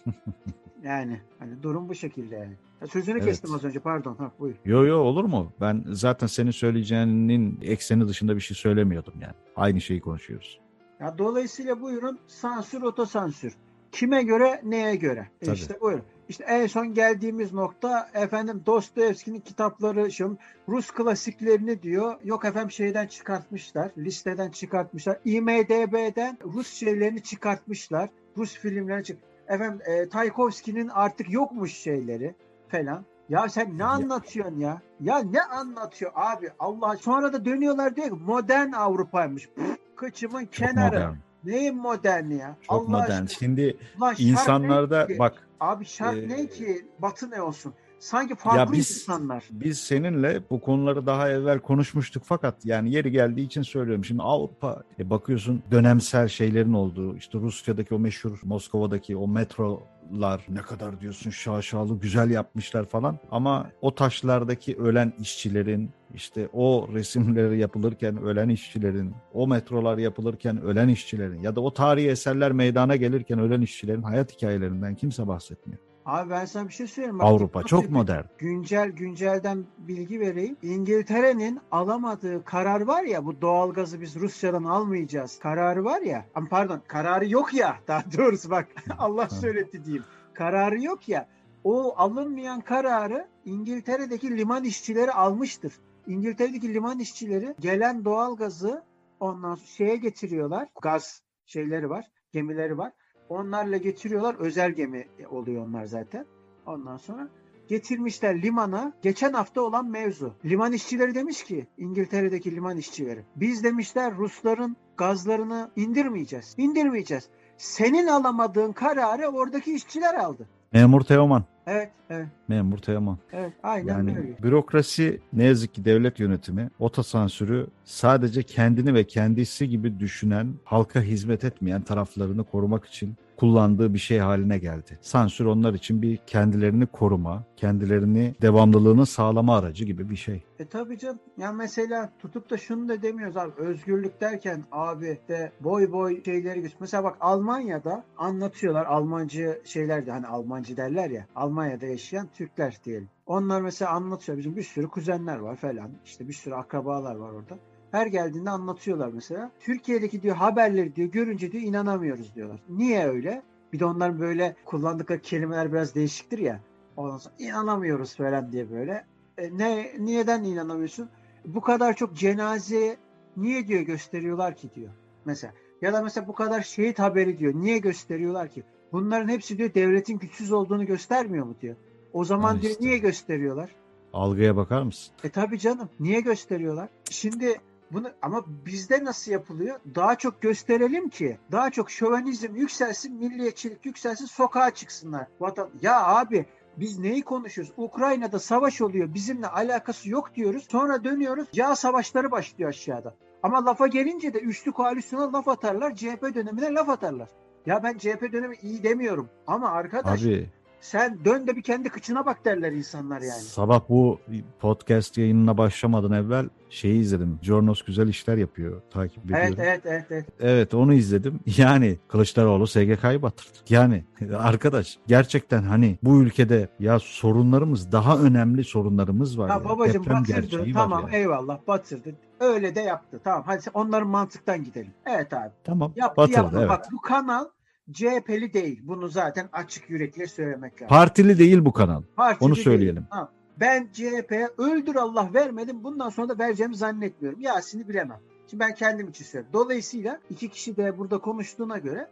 yani 0.82 1.20
hani 1.38 1.62
durum 1.62 1.88
bu 1.88 1.94
şekilde 1.94 2.36
yani. 2.36 2.56
Sözünü 2.90 3.16
Evet. 3.16 3.26
kestim 3.28 3.54
az 3.54 3.64
önce 3.64 3.78
pardon. 3.80 4.14
Ha 4.14 4.32
buyur. 4.38 4.54
Yo 4.64 4.84
yo 4.86 4.96
olur 4.98 5.24
mu? 5.24 5.52
Ben 5.60 5.84
zaten 5.88 6.26
senin 6.26 6.50
söyleyeceğinin 6.50 7.58
ekseni 7.62 8.08
dışında 8.08 8.36
bir 8.36 8.40
şey 8.40 8.56
söylemiyordum 8.56 9.14
yani. 9.20 9.34
Aynı 9.56 9.80
şeyi 9.80 10.00
konuşuyoruz. 10.00 10.60
Ya 11.00 11.18
dolayısıyla 11.18 11.80
buyurun 11.80 12.18
sansür 12.26 12.82
otosansür. 12.82 13.52
Kime 13.92 14.22
göre 14.22 14.60
neye 14.64 14.96
göre? 14.96 15.28
E 15.42 15.46
Tabii. 15.46 15.56
işte 15.56 15.80
buyurun. 15.80 16.04
İşte 16.28 16.44
en 16.44 16.66
son 16.66 16.94
geldiğimiz 16.94 17.52
nokta 17.52 18.10
efendim 18.14 18.62
Dostoyevski'nin 18.66 19.40
kitapları 19.40 20.12
şu 20.12 20.36
Rus 20.68 20.90
klasiklerini 20.90 21.82
diyor. 21.82 22.14
Yok 22.24 22.44
efendim 22.44 22.70
şeyden 22.70 23.06
çıkartmışlar. 23.06 23.90
Listeden 23.98 24.50
çıkartmışlar. 24.50 25.18
IMDB'den 25.24 26.38
Rus 26.44 26.74
şeylerini 26.74 27.22
çıkartmışlar. 27.22 28.10
Rus 28.36 28.54
filmlerini 28.58 29.04
çık. 29.04 29.18
Efendim 29.48 29.80
e, 29.86 30.08
Taykovski'nin 30.08 30.88
artık 30.88 31.30
yokmuş 31.32 31.74
şeyleri 31.74 32.34
falan. 32.72 33.04
Ya 33.28 33.48
sen 33.48 33.78
ne 33.78 33.84
anlatıyorsun 33.84 34.58
ya? 34.58 34.82
Ya 35.00 35.18
ne 35.18 35.42
anlatıyor 35.42 36.12
abi? 36.14 36.50
Allah 36.58 36.96
sonra 36.96 37.32
da 37.32 37.44
dönüyorlar 37.44 37.96
diyor 37.96 38.08
ki 38.08 38.14
modern 38.26 38.72
Avrupa'ymış. 38.72 39.48
Pff, 39.48 39.76
Kıçımın 39.96 40.40
Çok 40.40 40.52
kenarı. 40.52 40.94
modern. 40.94 41.14
Neyin 41.44 41.76
moderni 41.76 42.34
ya? 42.36 42.56
Çok 42.62 42.72
Allah 42.80 42.88
modern. 42.98 43.10
aşkına. 43.10 43.28
Şimdi 43.28 43.76
Ulan 43.98 44.14
insanlarda 44.18 45.06
bak 45.18 45.48
Abi 45.60 45.84
şart 45.84 46.16
e, 46.16 46.28
ne 46.28 46.46
ki? 46.46 46.86
Batı 46.98 47.30
ne 47.30 47.42
olsun? 47.42 47.74
Sanki 48.02 48.34
farklı 48.34 48.72
biz- 48.72 48.90
insanlar. 48.90 49.44
biz 49.50 49.78
seninle 49.78 50.42
bu 50.50 50.60
konuları 50.60 51.06
daha 51.06 51.30
evvel 51.30 51.58
konuşmuştuk 51.58 52.22
fakat 52.26 52.66
yani 52.66 52.92
yeri 52.92 53.10
geldiği 53.10 53.46
için 53.46 53.62
söylüyorum. 53.62 54.04
Şimdi 54.04 54.22
Avrupa 54.22 54.82
e, 54.98 55.10
bakıyorsun 55.10 55.62
dönemsel 55.70 56.28
şeylerin 56.28 56.72
olduğu 56.72 57.16
işte 57.16 57.38
Rusya'daki 57.38 57.94
o 57.94 57.98
meşhur 57.98 58.40
Moskova'daki 58.44 59.16
o 59.16 59.28
metrolar 59.28 60.46
ne 60.48 60.60
kadar 60.60 61.00
diyorsun 61.00 61.30
şaşalı 61.30 62.00
güzel 62.00 62.30
yapmışlar 62.30 62.84
falan 62.84 63.18
ama 63.30 63.70
o 63.80 63.94
taşlardaki 63.94 64.76
ölen 64.76 65.12
işçilerin 65.20 65.90
işte 66.14 66.48
o 66.52 66.88
resimleri 66.92 67.58
yapılırken 67.58 68.22
ölen 68.22 68.48
işçilerin, 68.48 69.14
o 69.34 69.46
metrolar 69.46 69.98
yapılırken 69.98 70.62
ölen 70.62 70.88
işçilerin 70.88 71.42
ya 71.42 71.56
da 71.56 71.60
o 71.60 71.72
tarihi 71.74 72.08
eserler 72.08 72.52
meydana 72.52 72.96
gelirken 72.96 73.38
ölen 73.38 73.60
işçilerin 73.60 74.02
hayat 74.02 74.32
hikayelerinden 74.36 74.94
kimse 74.94 75.28
bahsetmiyor. 75.28 75.91
Abi 76.06 76.30
ben 76.30 76.44
sana 76.44 76.68
bir 76.68 76.72
şey 76.72 76.86
söyleyeyim. 76.86 77.18
Bak, 77.18 77.26
Avrupa 77.26 77.62
çok 77.62 77.90
modern. 77.90 78.24
Güncel 78.38 78.90
güncelden 78.90 79.64
bilgi 79.78 80.20
vereyim. 80.20 80.56
İngiltere'nin 80.62 81.60
alamadığı 81.70 82.44
karar 82.44 82.80
var 82.80 83.02
ya 83.02 83.24
bu 83.24 83.40
doğalgazı 83.40 84.00
biz 84.00 84.16
Rusya'dan 84.16 84.64
almayacağız. 84.64 85.38
Kararı 85.38 85.84
var 85.84 86.02
ya. 86.02 86.26
Ama 86.34 86.48
pardon 86.48 86.82
kararı 86.88 87.28
yok 87.28 87.54
ya. 87.54 87.76
Daha 87.88 88.04
doğrusu 88.18 88.50
bak 88.50 88.68
Allah 88.98 89.28
söyletti 89.28 89.84
diyeyim. 89.84 90.04
Kararı 90.34 90.82
yok 90.82 91.08
ya. 91.08 91.28
O 91.64 91.94
alınmayan 91.96 92.60
kararı 92.60 93.28
İngiltere'deki 93.44 94.36
liman 94.36 94.64
işçileri 94.64 95.12
almıştır. 95.12 95.72
İngiltere'deki 96.06 96.74
liman 96.74 96.98
işçileri 96.98 97.54
gelen 97.60 98.04
doğalgazı 98.04 98.82
ondan 99.20 99.54
şeye 99.54 99.96
getiriyorlar. 99.96 100.68
Gaz 100.82 101.22
şeyleri 101.46 101.90
var, 101.90 102.04
gemileri 102.32 102.78
var. 102.78 102.92
Onlarla 103.32 103.76
getiriyorlar. 103.76 104.34
Özel 104.34 104.72
gemi 104.72 105.06
oluyor 105.30 105.66
onlar 105.66 105.84
zaten. 105.84 106.26
Ondan 106.66 106.96
sonra 106.96 107.28
getirmişler 107.68 108.42
limana 108.42 108.92
geçen 109.02 109.32
hafta 109.32 109.60
olan 109.62 109.90
mevzu. 109.90 110.34
Liman 110.44 110.72
işçileri 110.72 111.14
demiş 111.14 111.44
ki 111.44 111.66
İngiltere'deki 111.78 112.54
liman 112.56 112.76
işçileri 112.76 113.24
biz 113.36 113.64
demişler 113.64 114.14
Rusların 114.16 114.76
gazlarını 114.96 115.70
indirmeyeceğiz. 115.76 116.54
İndirmeyeceğiz. 116.58 117.28
Senin 117.56 118.06
alamadığın 118.06 118.72
kararı 118.72 119.26
oradaki 119.28 119.74
işçiler 119.74 120.14
aldı. 120.14 120.48
Memur 120.72 121.00
Teoman. 121.00 121.44
Evet, 121.66 121.90
evet, 122.10 122.26
Memur 122.48 122.78
Teoman. 122.78 123.18
evet. 123.32 123.52
Aynen 123.62 123.88
Yani 123.88 124.18
öyle. 124.18 124.42
bürokrasi 124.42 125.20
ne 125.32 125.44
yazık 125.44 125.74
ki 125.74 125.84
devlet 125.84 126.20
yönetimi 126.20 126.70
otosansürü 126.78 127.66
sadece 127.84 128.42
kendini 128.42 128.94
ve 128.94 129.04
kendisi 129.04 129.68
gibi 129.68 130.00
düşünen, 130.00 130.54
halka 130.64 131.00
hizmet 131.02 131.44
etmeyen 131.44 131.82
taraflarını 131.82 132.44
korumak 132.44 132.84
için 132.86 133.14
kullandığı 133.42 133.94
bir 133.94 133.98
şey 133.98 134.18
haline 134.18 134.58
geldi. 134.58 134.98
Sansür 135.00 135.44
onlar 135.44 135.74
için 135.74 136.02
bir 136.02 136.16
kendilerini 136.16 136.86
koruma, 136.86 137.44
kendilerini 137.56 138.34
devamlılığını 138.42 139.06
sağlama 139.06 139.56
aracı 139.56 139.84
gibi 139.84 140.10
bir 140.10 140.16
şey. 140.16 140.44
E 140.58 140.66
tabii 140.66 140.98
canım. 140.98 141.18
Ya 141.36 141.52
mesela 141.52 142.12
tutup 142.18 142.50
da 142.50 142.56
şunu 142.56 142.88
da 142.88 143.02
demiyoruz 143.02 143.36
abi. 143.36 143.52
Özgürlük 143.56 144.20
derken 144.20 144.64
abi 144.72 145.18
de 145.28 145.52
boy 145.60 145.92
boy 145.92 146.24
şeyleri 146.24 146.60
göz. 146.60 146.72
Mesela 146.80 147.04
bak 147.04 147.16
Almanya'da 147.20 148.04
anlatıyorlar. 148.18 148.86
Almancı 148.86 149.60
şeyler 149.64 150.06
de 150.06 150.10
hani 150.10 150.26
Almancı 150.26 150.76
derler 150.76 151.10
ya. 151.10 151.26
Almanya'da 151.34 151.86
yaşayan 151.86 152.28
Türkler 152.36 152.76
diyelim. 152.84 153.08
Onlar 153.26 153.60
mesela 153.60 153.90
anlatıyor. 153.90 154.38
Bizim 154.38 154.56
bir 154.56 154.62
sürü 154.62 154.88
kuzenler 154.88 155.36
var 155.36 155.56
falan. 155.56 155.90
İşte 156.04 156.28
bir 156.28 156.32
sürü 156.32 156.54
akrabalar 156.54 157.14
var 157.14 157.30
orada. 157.30 157.58
Her 157.92 158.06
geldiğinde 158.06 158.50
anlatıyorlar 158.50 159.08
mesela. 159.14 159.50
Türkiye'deki 159.60 160.22
diyor 160.22 160.36
haberleri 160.36 160.96
diyor 160.96 161.08
görünce 161.08 161.52
diyor 161.52 161.62
inanamıyoruz 161.64 162.34
diyorlar. 162.34 162.60
Niye 162.68 163.08
öyle? 163.08 163.42
Bir 163.72 163.78
de 163.78 163.84
onların 163.84 164.20
böyle 164.20 164.56
kullandıkları 164.64 165.20
kelimeler 165.20 165.72
biraz 165.72 165.94
değişiktir 165.94 166.38
ya. 166.38 166.60
Ondan 166.96 167.18
sonra 167.18 167.34
inanamıyoruz 167.38 168.16
falan 168.16 168.52
diye 168.52 168.70
böyle. 168.70 169.04
E, 169.38 169.58
ne 169.58 169.92
niyeden 169.98 170.44
inanamıyorsun? 170.44 171.08
Bu 171.44 171.60
kadar 171.60 171.96
çok 171.96 172.14
cenaze 172.16 172.96
niye 173.36 173.68
diyor 173.68 173.80
gösteriyorlar 173.82 174.54
ki 174.56 174.68
diyor. 174.74 174.90
Mesela 175.24 175.52
ya 175.82 175.92
da 175.92 176.02
mesela 176.02 176.28
bu 176.28 176.32
kadar 176.32 176.62
şehit 176.62 176.98
haberi 176.98 177.38
diyor. 177.38 177.54
Niye 177.54 177.78
gösteriyorlar 177.78 178.48
ki? 178.48 178.62
Bunların 178.92 179.28
hepsi 179.28 179.58
diyor 179.58 179.74
devletin 179.74 180.18
güçsüz 180.18 180.52
olduğunu 180.52 180.86
göstermiyor 180.86 181.46
mu 181.46 181.54
diyor. 181.60 181.76
O 182.12 182.24
zaman 182.24 182.54
Ha 182.54 182.62
diyor 182.62 182.72
işte. 182.72 182.84
niye 182.84 182.98
gösteriyorlar? 182.98 183.70
Algıya 184.12 184.56
bakar 184.56 184.82
mısın? 184.82 185.14
E 185.24 185.28
tabii 185.28 185.58
canım. 185.58 185.88
Niye 186.00 186.20
gösteriyorlar? 186.20 186.88
Şimdi 187.10 187.56
bunu 187.92 188.10
ama 188.22 188.44
bizde 188.66 189.04
nasıl 189.04 189.32
yapılıyor? 189.32 189.80
Daha 189.94 190.16
çok 190.16 190.42
gösterelim 190.42 191.08
ki 191.08 191.38
daha 191.52 191.70
çok 191.70 191.90
şövenizm 191.90 192.54
yükselsin, 192.54 193.16
milliyetçilik 193.16 193.86
yükselsin, 193.86 194.26
sokağa 194.26 194.70
çıksınlar. 194.70 195.26
Vatan 195.40 195.70
ya 195.82 196.06
abi 196.06 196.46
biz 196.76 196.98
neyi 196.98 197.22
konuşuyoruz? 197.22 197.72
Ukrayna'da 197.76 198.38
savaş 198.38 198.80
oluyor. 198.80 199.14
Bizimle 199.14 199.46
alakası 199.46 200.10
yok 200.10 200.34
diyoruz. 200.34 200.66
Sonra 200.70 201.04
dönüyoruz. 201.04 201.48
Yağ 201.52 201.76
savaşları 201.76 202.30
başlıyor 202.30 202.70
aşağıda. 202.70 203.14
Ama 203.42 203.64
lafa 203.64 203.86
gelince 203.86 204.34
de 204.34 204.38
üçlü 204.38 204.72
koalisyona 204.72 205.32
laf 205.32 205.48
atarlar. 205.48 205.94
CHP 205.94 206.34
dönemine 206.34 206.74
laf 206.74 206.88
atarlar. 206.88 207.28
Ya 207.66 207.82
ben 207.82 207.98
CHP 207.98 208.32
dönemi 208.32 208.56
iyi 208.62 208.82
demiyorum 208.82 209.28
ama 209.46 209.70
arkadaş 209.70 210.22
Abi 210.24 210.50
sen 210.82 211.24
dön 211.24 211.46
de 211.46 211.56
bir 211.56 211.62
kendi 211.62 211.88
kıçına 211.88 212.26
bak 212.26 212.44
derler 212.44 212.72
insanlar 212.72 213.20
yani. 213.20 213.40
sabah 213.40 213.80
bu 213.88 214.20
podcast 214.60 215.18
yayınına 215.18 215.58
başlamadan 215.58 216.12
evvel 216.12 216.48
şeyi 216.70 217.00
izledim. 217.00 217.38
Jornos 217.42 217.82
güzel 217.82 218.08
işler 218.08 218.36
yapıyor. 218.36 218.82
Takip 218.90 219.24
ediyorum. 219.24 219.46
Evet 219.46 219.58
evet 219.58 219.80
evet 219.86 220.06
evet. 220.10 220.26
Evet 220.40 220.74
onu 220.74 220.94
izledim. 220.94 221.40
Yani 221.56 221.98
Kılıçdaroğlu 222.08 222.66
SGK'yı 222.66 223.22
batırdı. 223.22 223.58
Yani 223.68 224.04
arkadaş 224.38 224.98
gerçekten 225.06 225.62
hani 225.62 225.98
bu 226.02 226.22
ülkede 226.22 226.68
ya 226.80 226.98
sorunlarımız 226.98 227.92
daha 227.92 228.18
önemli 228.18 228.64
sorunlarımız 228.64 229.38
var. 229.38 229.50
Ha 229.50 229.54
ya. 229.56 229.64
babacım 229.64 230.04
Deprem 230.04 230.20
batırdı 230.20 230.72
tamam 230.72 231.08
ya. 231.12 231.18
eyvallah 231.18 231.58
batırdı. 231.68 232.14
Öyle 232.40 232.74
de 232.74 232.80
yaptı 232.80 233.20
tamam 233.24 233.42
hadi 233.46 233.62
onların 233.74 234.08
mantıktan 234.08 234.64
gidelim. 234.64 234.92
Evet 235.06 235.32
abi 235.32 235.50
Tamam 235.64 235.92
yaptı 235.96 236.16
batırdı 236.16 236.36
yaptı. 236.36 236.56
evet. 236.58 236.68
Bak 236.68 236.84
bu 236.92 237.00
kanal 237.00 237.44
CHP'li 237.92 238.52
değil. 238.52 238.80
Bunu 238.82 239.08
zaten 239.08 239.48
açık 239.52 239.90
yürekle 239.90 240.26
söylemek 240.26 240.72
lazım. 240.74 240.88
Partili 240.88 241.38
değil 241.38 241.64
bu 241.64 241.72
kanal. 241.72 242.02
Partili 242.16 242.46
Onu 242.46 242.54
değil. 242.54 242.64
söyleyelim. 242.64 243.06
Ha, 243.10 243.28
Ben 243.60 243.88
CHP'ye 243.92 244.48
öldür 244.58 244.94
Allah 244.96 245.30
vermedim. 245.34 245.84
Bundan 245.84 246.08
sonra 246.08 246.28
da 246.28 246.38
vereceğimi 246.38 246.76
zannetmiyorum. 246.76 247.40
Yasin'i 247.40 247.88
bilemem. 247.88 248.20
Şimdi 248.50 248.60
ben 248.60 248.74
kendim 248.74 249.08
için 249.08 249.24
söylüyorum. 249.24 249.52
Dolayısıyla 249.52 250.20
iki 250.30 250.48
kişi 250.48 250.76
de 250.76 250.98
burada 250.98 251.18
konuştuğuna 251.18 251.78
göre 251.78 252.08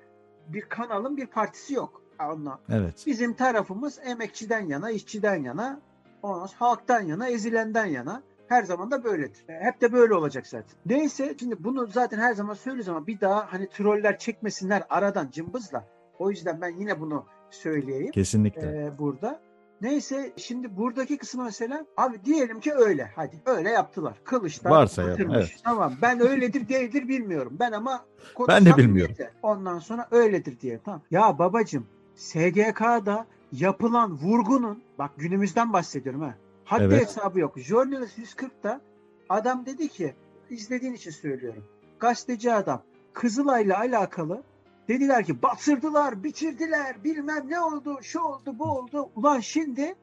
bir 0.48 0.61
kanalın 0.61 1.16
bir 1.16 1.26
partisi 1.26 1.74
yok. 1.74 2.02
Ondan. 2.33 2.59
Evet. 2.70 3.02
Bizim 3.06 3.35
tarafımız 3.35 3.98
emekçiden 4.04 4.61
yana, 4.66 4.90
işçiden 4.90 5.42
yana, 5.42 5.80
ondan 6.22 6.48
halktan 6.59 7.00
yana, 7.00 7.28
ezilenden 7.28 7.87
yana. 7.87 8.22
Her 8.50 8.62
zaman 8.62 8.90
da 8.90 9.04
böyledir. 9.04 9.44
Hep 9.46 9.80
de 9.80 9.92
böyle 9.92 10.14
olacak 10.14 10.46
zaten. 10.46 10.78
Neyse 10.86 11.34
şimdi 11.40 11.64
bunu 11.64 11.86
zaten 11.86 12.18
her 12.18 12.34
zaman 12.34 12.54
söylüyoruz 12.54 12.88
ama 12.88 13.06
bir 13.06 13.20
daha 13.20 13.52
hani 13.52 13.68
troller 13.68 14.18
çekmesinler 14.18 14.82
aradan 14.88 15.28
cımbızla. 15.32 15.84
O 16.18 16.30
yüzden 16.30 16.60
ben 16.60 16.68
yine 16.68 17.00
bunu 17.00 17.26
söyleyeyim 17.50 18.10
Kesinlikle. 18.10 18.60
e, 18.84 18.98
burada. 18.98 19.40
Neyse 19.80 20.32
şimdi 20.36 20.76
buradaki 20.76 21.18
kısmı 21.18 21.44
mesela 21.44 21.86
abi 21.96 22.24
diyelim 22.24 22.60
ki 22.60 22.74
öyle 22.74 23.10
hadi 23.16 23.36
öyle 23.46 23.70
yaptılar. 23.70 24.20
Kılıçlar 24.24 24.70
Varsa 24.70 25.06
batırmış. 25.06 25.36
evet. 25.36 25.60
Tamam 25.64 25.94
ben 26.02 26.20
öyledir 26.20 26.68
değildir 26.68 27.08
bilmiyorum. 27.08 27.56
Ben 27.60 27.72
ama 27.72 28.04
Ben 28.48 28.66
de 28.66 28.76
bilmiyorum. 28.76 29.14
yeter. 29.18 29.32
Ondan 29.42 29.78
sonra 29.78 30.08
öyledir 30.10 30.60
diye. 30.60 30.80
Tamam. 30.84 31.02
Ya 31.10 31.38
babacım 31.38 31.86
SGK'da 32.14 33.26
yapılan 33.52 34.12
vurgunun 34.12 34.82
bak 34.98 35.10
günümüzden 35.16 35.72
bahsediyorum 35.72 36.20
ha. 36.20 36.34
Haddi 36.70 36.83
Evet. 36.85 37.02
hesabı 37.02 37.40
yok. 37.40 37.59
Journalist 37.59 38.18
140'da 38.18 38.80
adam 39.28 39.66
dedi 39.66 39.88
ki 39.88 40.14
izlediğin 40.50 40.92
için 40.92 41.11
söylüyorum. 41.11 41.64
Gazeteci 42.00 42.52
adam 42.52 42.83
Kızılay'la 43.12 43.78
alakalı 43.78 44.42
dediler 44.88 45.24
ki 45.24 45.42
batırdılar, 45.42 46.24
bitirdiler, 46.24 47.04
bilmem 47.04 47.44
ne 47.48 47.61
oldu, 47.61 47.98
şu 48.02 48.20
oldu, 48.20 48.59
bu 48.59 48.64
oldu. 48.64 49.11
Ulan 49.16 49.40
şimdi 49.40 49.94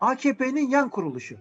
AKP'nin 0.00 0.68
yan 0.70 0.88
kuruluşu. 0.88 1.36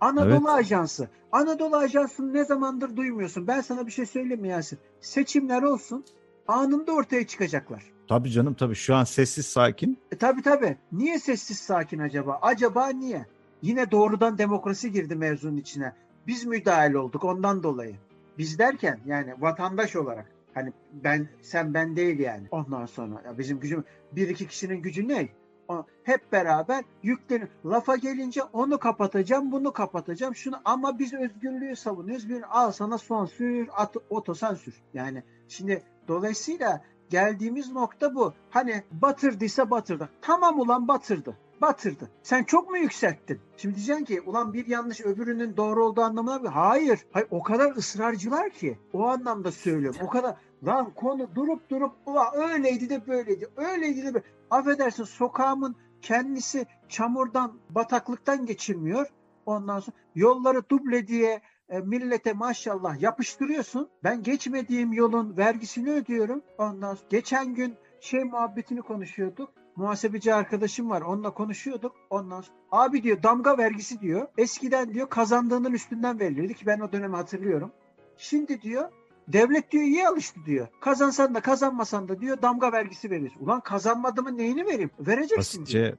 Anadolu 0.00 0.30
Evet. 0.32 0.48
Ajansı. 0.48 1.08
Anadolu 1.32 1.76
Ajansı'nı 1.76 2.34
ne 2.34 2.44
zamandır 2.44 2.96
duymuyorsun. 2.96 3.46
Ben 3.46 3.60
sana 3.60 3.86
bir 3.86 3.92
şey 3.92 4.06
söyleyeyim 4.06 4.40
mi 4.40 4.48
Yasin? 4.48 4.78
Seçimler 5.00 5.62
olsun 5.62 6.04
anında 6.48 6.92
ortaya 6.92 7.26
çıkacaklar. 7.26 7.82
Tabii 8.08 8.30
canım 8.30 8.54
tabii 8.54 8.74
şu 8.74 8.94
an 8.94 9.04
sessiz 9.04 9.46
sakin. 9.46 9.98
E 10.12 10.16
tabi 10.16 10.42
tabi. 10.42 10.76
Niye 10.92 11.18
sessiz 11.18 11.58
sakin 11.58 11.98
acaba? 11.98 12.38
Acaba 12.42 12.88
niye? 12.88 13.26
Yine 13.64 13.90
doğrudan 13.90 14.38
demokrasi 14.38 14.92
girdi 14.92 15.16
mevzunun 15.16 15.56
içine. 15.56 15.92
Biz 16.26 16.44
müdahil 16.44 16.94
olduk 16.94 17.24
ondan 17.24 17.62
dolayı. 17.62 17.96
Biz 18.38 18.58
derken 18.58 19.00
yani 19.06 19.34
vatandaş 19.38 19.96
olarak. 19.96 20.26
Hani 20.54 20.72
ben 20.92 21.28
sen 21.42 21.74
ben 21.74 21.96
değil 21.96 22.18
yani. 22.18 22.46
Ondan 22.50 22.86
sonra 22.86 23.22
ya 23.24 23.38
bizim 23.38 23.60
gücüm 23.60 23.84
bir 24.12 24.28
iki 24.28 24.48
kişinin 24.48 24.82
gücü 24.82 25.08
ne? 25.08 25.28
O, 25.68 25.84
hep 26.02 26.32
beraber 26.32 26.84
yüklenip 27.02 27.50
lafa 27.66 27.96
gelince 27.96 28.42
onu 28.42 28.78
kapatacağım, 28.78 29.52
bunu 29.52 29.72
kapatacağım, 29.72 30.34
şunu 30.34 30.60
ama 30.64 30.98
biz 30.98 31.14
özgürlüğü 31.14 31.76
savunuyoruz. 31.76 32.28
Bir 32.28 32.60
al 32.62 32.72
sana 32.72 32.98
son 32.98 33.26
sür, 33.26 33.68
at, 33.72 33.96
otosansür. 34.10 34.74
Yani 34.94 35.22
şimdi 35.48 35.82
dolayısıyla 36.08 36.84
geldiğimiz 37.10 37.72
nokta 37.72 38.14
bu. 38.14 38.32
Hani 38.50 38.82
batırdıysa 38.92 39.70
batırdı. 39.70 40.08
Tamam 40.22 40.60
ulan 40.60 40.88
batırdı. 40.88 41.36
Batırdı. 41.60 42.10
Sen 42.22 42.44
çok 42.44 42.70
mu 42.70 42.78
yükselttin? 42.78 43.40
Şimdi 43.56 43.74
diyeceksin 43.74 44.04
ki 44.04 44.20
ulan 44.20 44.52
bir 44.52 44.66
yanlış 44.66 45.00
öbürünün 45.00 45.56
doğru 45.56 45.84
olduğu 45.84 46.00
anlamına 46.00 46.38
mı? 46.38 46.48
Hayır. 46.48 47.00
Hayır 47.12 47.28
o 47.30 47.42
kadar 47.42 47.76
ısrarcılar 47.76 48.50
ki. 48.50 48.78
O 48.92 49.04
anlamda 49.04 49.52
söylüyorum. 49.52 50.00
O 50.04 50.08
kadar 50.08 50.36
lan 50.66 50.94
konu 50.94 51.34
durup 51.34 51.70
durup 51.70 51.92
ulan 52.06 52.26
öyleydi 52.34 52.88
de 52.88 53.06
böyleydi. 53.06 53.48
Öyleydi 53.56 54.02
de 54.04 54.14
böyle. 54.14 54.24
Affedersin 54.50 55.04
sokağımın 55.04 55.76
kendisi 56.02 56.66
çamurdan, 56.88 57.52
bataklıktan 57.70 58.46
geçilmiyor. 58.46 59.06
Ondan 59.46 59.80
sonra 59.80 59.96
yolları 60.14 60.68
duble 60.68 61.06
diye 61.06 61.40
e, 61.68 61.78
millete 61.78 62.32
maşallah 62.32 63.00
yapıştırıyorsun. 63.00 63.88
Ben 64.04 64.22
geçmediğim 64.22 64.92
yolun 64.92 65.36
vergisini 65.36 65.90
ödüyorum. 65.90 66.42
Ondan 66.58 66.94
sonra 66.94 67.08
geçen 67.10 67.54
gün 67.54 67.74
şey 68.00 68.24
muhabbetini 68.24 68.82
konuşuyorduk. 68.82 69.63
Muhasebeci 69.76 70.34
arkadaşım 70.34 70.90
var. 70.90 71.00
Onunla 71.02 71.30
konuşuyorduk. 71.30 71.92
Ondan 72.10 72.40
sonra 72.40 72.56
abi 72.70 73.02
diyor 73.02 73.22
damga 73.22 73.58
vergisi 73.58 74.00
diyor. 74.00 74.26
Eskiden 74.38 74.94
diyor 74.94 75.08
kazandığının 75.08 75.72
üstünden 75.72 76.20
verilirdi 76.20 76.54
ki 76.54 76.66
ben 76.66 76.80
o 76.80 76.92
dönemi 76.92 77.16
hatırlıyorum. 77.16 77.72
Şimdi 78.16 78.62
diyor 78.62 78.88
devlet 79.28 79.72
diyor 79.72 79.84
iyi 79.84 80.08
alıştı 80.08 80.40
diyor. 80.46 80.66
Kazansan 80.80 81.34
da 81.34 81.40
kazanmasan 81.40 82.08
da 82.08 82.20
diyor 82.20 82.42
damga 82.42 82.72
vergisi 82.72 83.10
veriyorsun. 83.10 83.40
Ulan 83.40 83.60
kazanmadığımın 83.60 84.38
neyini 84.38 84.66
vereyim? 84.66 84.90
Vereceksin 85.00 85.66
diyor. 85.66 85.84
Basitçe 85.84 85.94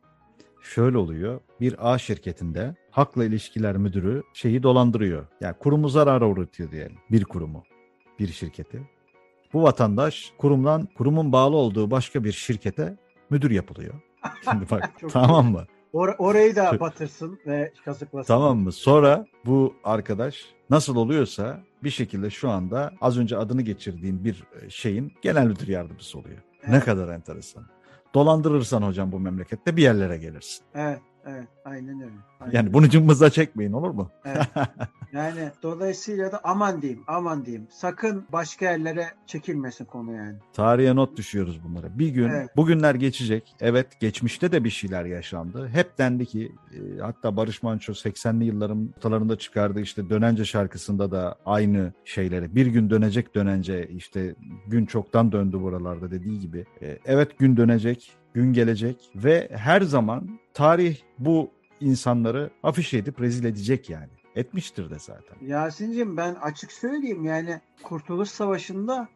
şöyle 0.62 0.98
oluyor. 0.98 1.42
Bir 1.62 1.94
A 1.94 1.98
şirketinde 1.98 2.76
hakla 2.92 3.26
ilişkiler 3.26 3.78
müdürü 3.78 4.24
şeyi 4.34 4.64
dolandırıyor. 4.64 5.26
Yani 5.42 5.56
kurumu 5.60 5.90
zarara 5.90 6.28
uğratıyor 6.28 6.72
diyelim. 6.72 6.98
Bir 7.12 7.24
kurumu, 7.24 7.64
bir 8.20 8.28
şirketi. 8.28 8.82
Bu 9.54 9.64
vatandaş 9.64 10.34
kurumdan 10.38 10.88
kurumun 10.98 11.32
bağlı 11.32 11.56
olduğu 11.56 11.92
başka 11.92 12.24
bir 12.24 12.32
şirkete 12.32 12.98
müdür 13.30 13.52
yapılıyor. 13.52 13.94
Şimdi 14.44 14.70
bak 14.72 14.92
tamam 15.10 15.52
mı? 15.52 15.66
Or- 15.94 16.16
orayı 16.18 16.56
da 16.56 16.80
batırsın 16.80 17.40
ve 17.48 17.74
kazıklasın. 17.86 18.28
Tamam 18.34 18.58
mı? 18.58 18.72
Sonra 18.72 19.26
bu 19.46 19.76
arkadaş 19.84 20.46
nasıl 20.70 20.96
oluyorsa 20.96 21.60
bir 21.84 21.90
şekilde 21.90 22.30
şu 22.30 22.50
anda 22.50 22.92
az 23.02 23.18
önce 23.18 23.38
adını 23.38 23.62
geçirdiğim 23.62 24.24
bir 24.26 24.44
e, 24.62 24.70
şeyin 24.70 25.14
genel 25.22 25.46
müdür 25.48 25.68
yardımcısı 25.68 26.20
oluyor. 26.20 26.38
Ne 26.68 26.76
Evet. 26.76 26.86
kadar 26.86 27.08
enteresan. 27.10 27.64
Dolandırırsan 28.14 28.82
hocam 28.82 29.12
bu 29.12 29.20
memlekette 29.20 29.78
bir 29.78 29.82
yerlere 29.82 30.18
gelirsin. 30.18 30.66
Evet, 30.76 31.00
evet. 31.26 31.48
Aynen 31.66 32.02
öyle. 32.02 32.14
Aynen. 32.40 32.54
Yani 32.54 32.74
bunu 32.74 32.90
cımbızla 32.90 33.30
çekmeyin 33.30 33.72
olur 33.72 33.90
mu? 33.90 34.12
Evet. 34.26 34.48
Yani 35.14 35.50
dolayısıyla 35.64 36.32
da 36.32 36.40
aman 36.44 36.82
diyeyim, 36.82 37.04
aman 37.08 37.46
diyeyim. 37.46 37.68
Sakın 37.70 38.26
başka 38.32 38.66
yerlere 38.66 39.08
çekilmesin 39.28 39.86
konu 39.86 40.14
yani. 40.16 40.36
Tarihe 40.54 40.96
not 40.96 41.18
düşüyoruz 41.18 41.64
bunlara. 41.64 42.00
Bir 42.00 42.10
gün, 42.10 42.30
Evet. 42.30 42.58
bugünler 42.58 42.96
geçecek. 42.96 43.56
Evet, 43.60 44.00
geçmişte 44.00 44.52
de 44.52 44.64
bir 44.64 44.70
şeyler 44.70 45.06
yaşandı. 45.06 45.68
Hep 45.68 45.98
dendi 45.98 46.26
ki, 46.26 46.52
e, 46.74 47.00
hatta 47.02 47.38
Barış 47.38 47.64
Manço 47.64 47.94
80'li 47.94 48.46
yılların 48.46 48.94
ortalarında 48.98 49.38
çıkardığı 49.38 49.82
işte 49.82 50.10
Dönence 50.10 50.46
şarkısında 50.46 51.12
da 51.12 51.36
aynı 51.46 51.94
şeyleri. 52.06 52.56
Bir 52.56 52.66
gün 52.68 52.90
dönecek 52.90 53.36
dönence 53.36 53.88
işte 53.88 54.36
gün 54.68 54.86
çoktan 54.86 55.32
döndü 55.32 55.62
buralarda 55.62 56.12
dediği 56.12 56.40
gibi. 56.40 56.66
E, 56.82 57.00
evet 57.06 57.40
gün 57.40 57.58
dönecek, 57.58 58.12
gün 58.34 58.54
gelecek 58.54 59.12
ve 59.16 59.50
her 59.52 59.82
zaman 59.82 60.40
tarih 60.56 60.98
bu 61.20 61.52
insanları 61.82 62.50
afiş 62.64 62.94
edip 62.94 63.22
rezil 63.22 63.46
edecek 63.46 63.90
yani. 63.90 64.10
Etmiştir 64.36 64.90
de 64.90 65.00
zaten. 65.00 65.38
Yasin'cim 65.42 66.18
ben 66.18 66.36
açık 66.36 66.72
söyleyeyim 66.72 67.26
yani 67.26 67.62
Kurtuluş 67.84 68.30
Savaşı'nda 68.30 69.08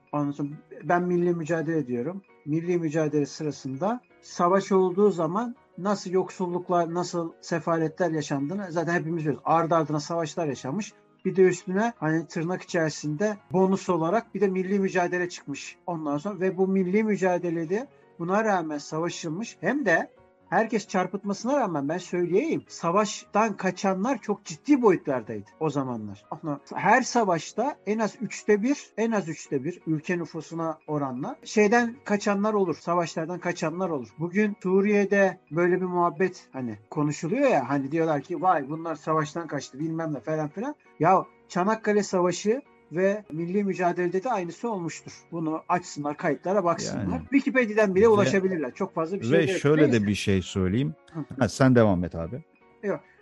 ben 0.84 1.04
milli 1.04 1.34
mücadele 1.34 1.78
ediyorum. 1.78 2.22
Milli 2.46 2.78
mücadele 2.78 3.26
sırasında 3.26 4.02
savaş 4.22 4.72
olduğu 4.72 5.12
zaman 5.12 5.56
nasıl 5.78 6.12
yoksulluklar, 6.12 6.94
nasıl 6.94 7.32
sefaletler 7.42 8.12
yaşandığını 8.12 8.68
zaten 8.70 8.94
hepimiz 8.94 9.22
biliyoruz. 9.22 9.42
Ardı 9.46 9.76
ardına 9.76 10.00
savaşlar 10.00 10.48
yaşanmış. 10.48 10.94
Bir 11.26 11.36
de 11.36 11.42
üstüne 11.42 11.94
hani 11.98 12.28
tırnak 12.28 12.62
içerisinde 12.62 13.38
bonus 13.52 13.90
olarak 13.90 14.36
bir 14.36 14.42
de 14.42 14.48
milli 14.48 14.80
mücadele 14.80 15.30
çıkmış 15.30 15.78
ondan 15.88 16.18
sonra 16.18 16.40
ve 16.40 16.58
bu 16.58 16.68
milli 16.68 17.04
mücadelede 17.04 17.88
buna 18.20 18.44
rağmen 18.44 18.78
savaşılmış 18.78 19.58
hem 19.62 19.86
de 19.86 20.12
herkes 20.50 20.88
çarpıtmasına 20.88 21.60
rağmen 21.60 21.90
ben 21.90 21.98
söyleyeyim 21.98 22.64
savaştan 22.68 23.58
kaçanlar 23.58 24.22
çok 24.22 24.46
ciddi 24.46 24.82
boyutlardaydı 24.82 25.50
o 25.60 25.70
zamanlar. 25.70 26.26
Ama 26.32 26.60
Her 26.74 27.02
savaşta 27.02 27.76
en 27.86 28.00
az 28.00 28.16
üçte 28.22 28.62
bir, 28.62 28.90
en 28.98 29.12
az 29.12 29.30
üçte 29.30 29.64
bir 29.64 29.80
ülke 29.88 30.18
nüfusuna 30.18 30.78
oranla 30.88 31.36
şeyden 31.44 31.96
kaçanlar 32.06 32.54
olur, 32.54 32.76
savaşlardan 32.76 33.40
kaçanlar 33.40 33.90
olur. 33.90 34.08
Bugün 34.20 34.56
Suriye'de 34.64 35.40
böyle 35.52 35.82
bir 35.82 35.86
muhabbet 35.86 36.48
hani 36.54 36.78
konuşuluyor 36.90 37.50
ya 37.50 37.70
hani 37.70 37.92
diyorlar 37.92 38.22
ki 38.22 38.42
vay 38.42 38.70
bunlar 38.70 38.96
savaştan 38.96 39.48
kaçtı 39.48 39.80
bilmem 39.80 40.14
ne 40.14 40.20
falan 40.20 40.48
filan. 40.48 40.76
Ya 41.00 41.26
Çanakkale 41.48 42.04
Savaşı 42.04 42.62
ve 42.92 43.24
milli 43.32 43.64
mücadelede 43.64 44.24
de 44.24 44.30
aynısı 44.30 44.72
olmuştur. 44.72 45.12
Bunu 45.32 45.64
açsınlar, 45.70 46.18
kayıtlara 46.18 46.64
baksınlar. 46.64 47.04
Yani. 47.04 47.22
Wikipedia'dan 47.22 47.96
bile 47.96 48.04
Ve- 48.04 48.08
ulaşabilirler. 48.08 48.74
Çok 48.74 48.96
fazla 48.96 49.20
bir 49.20 49.26
şey 49.26 49.40
Ve 49.40 49.48
şöyle 49.48 49.82
Neyse. 49.82 50.02
de 50.04 50.08
bir 50.08 50.16
şey 50.16 50.42
söyleyeyim. 50.42 50.94
Ha, 51.40 51.50
sen 51.50 51.76
devam 51.76 52.04
et 52.04 52.16
abi. 52.16 52.44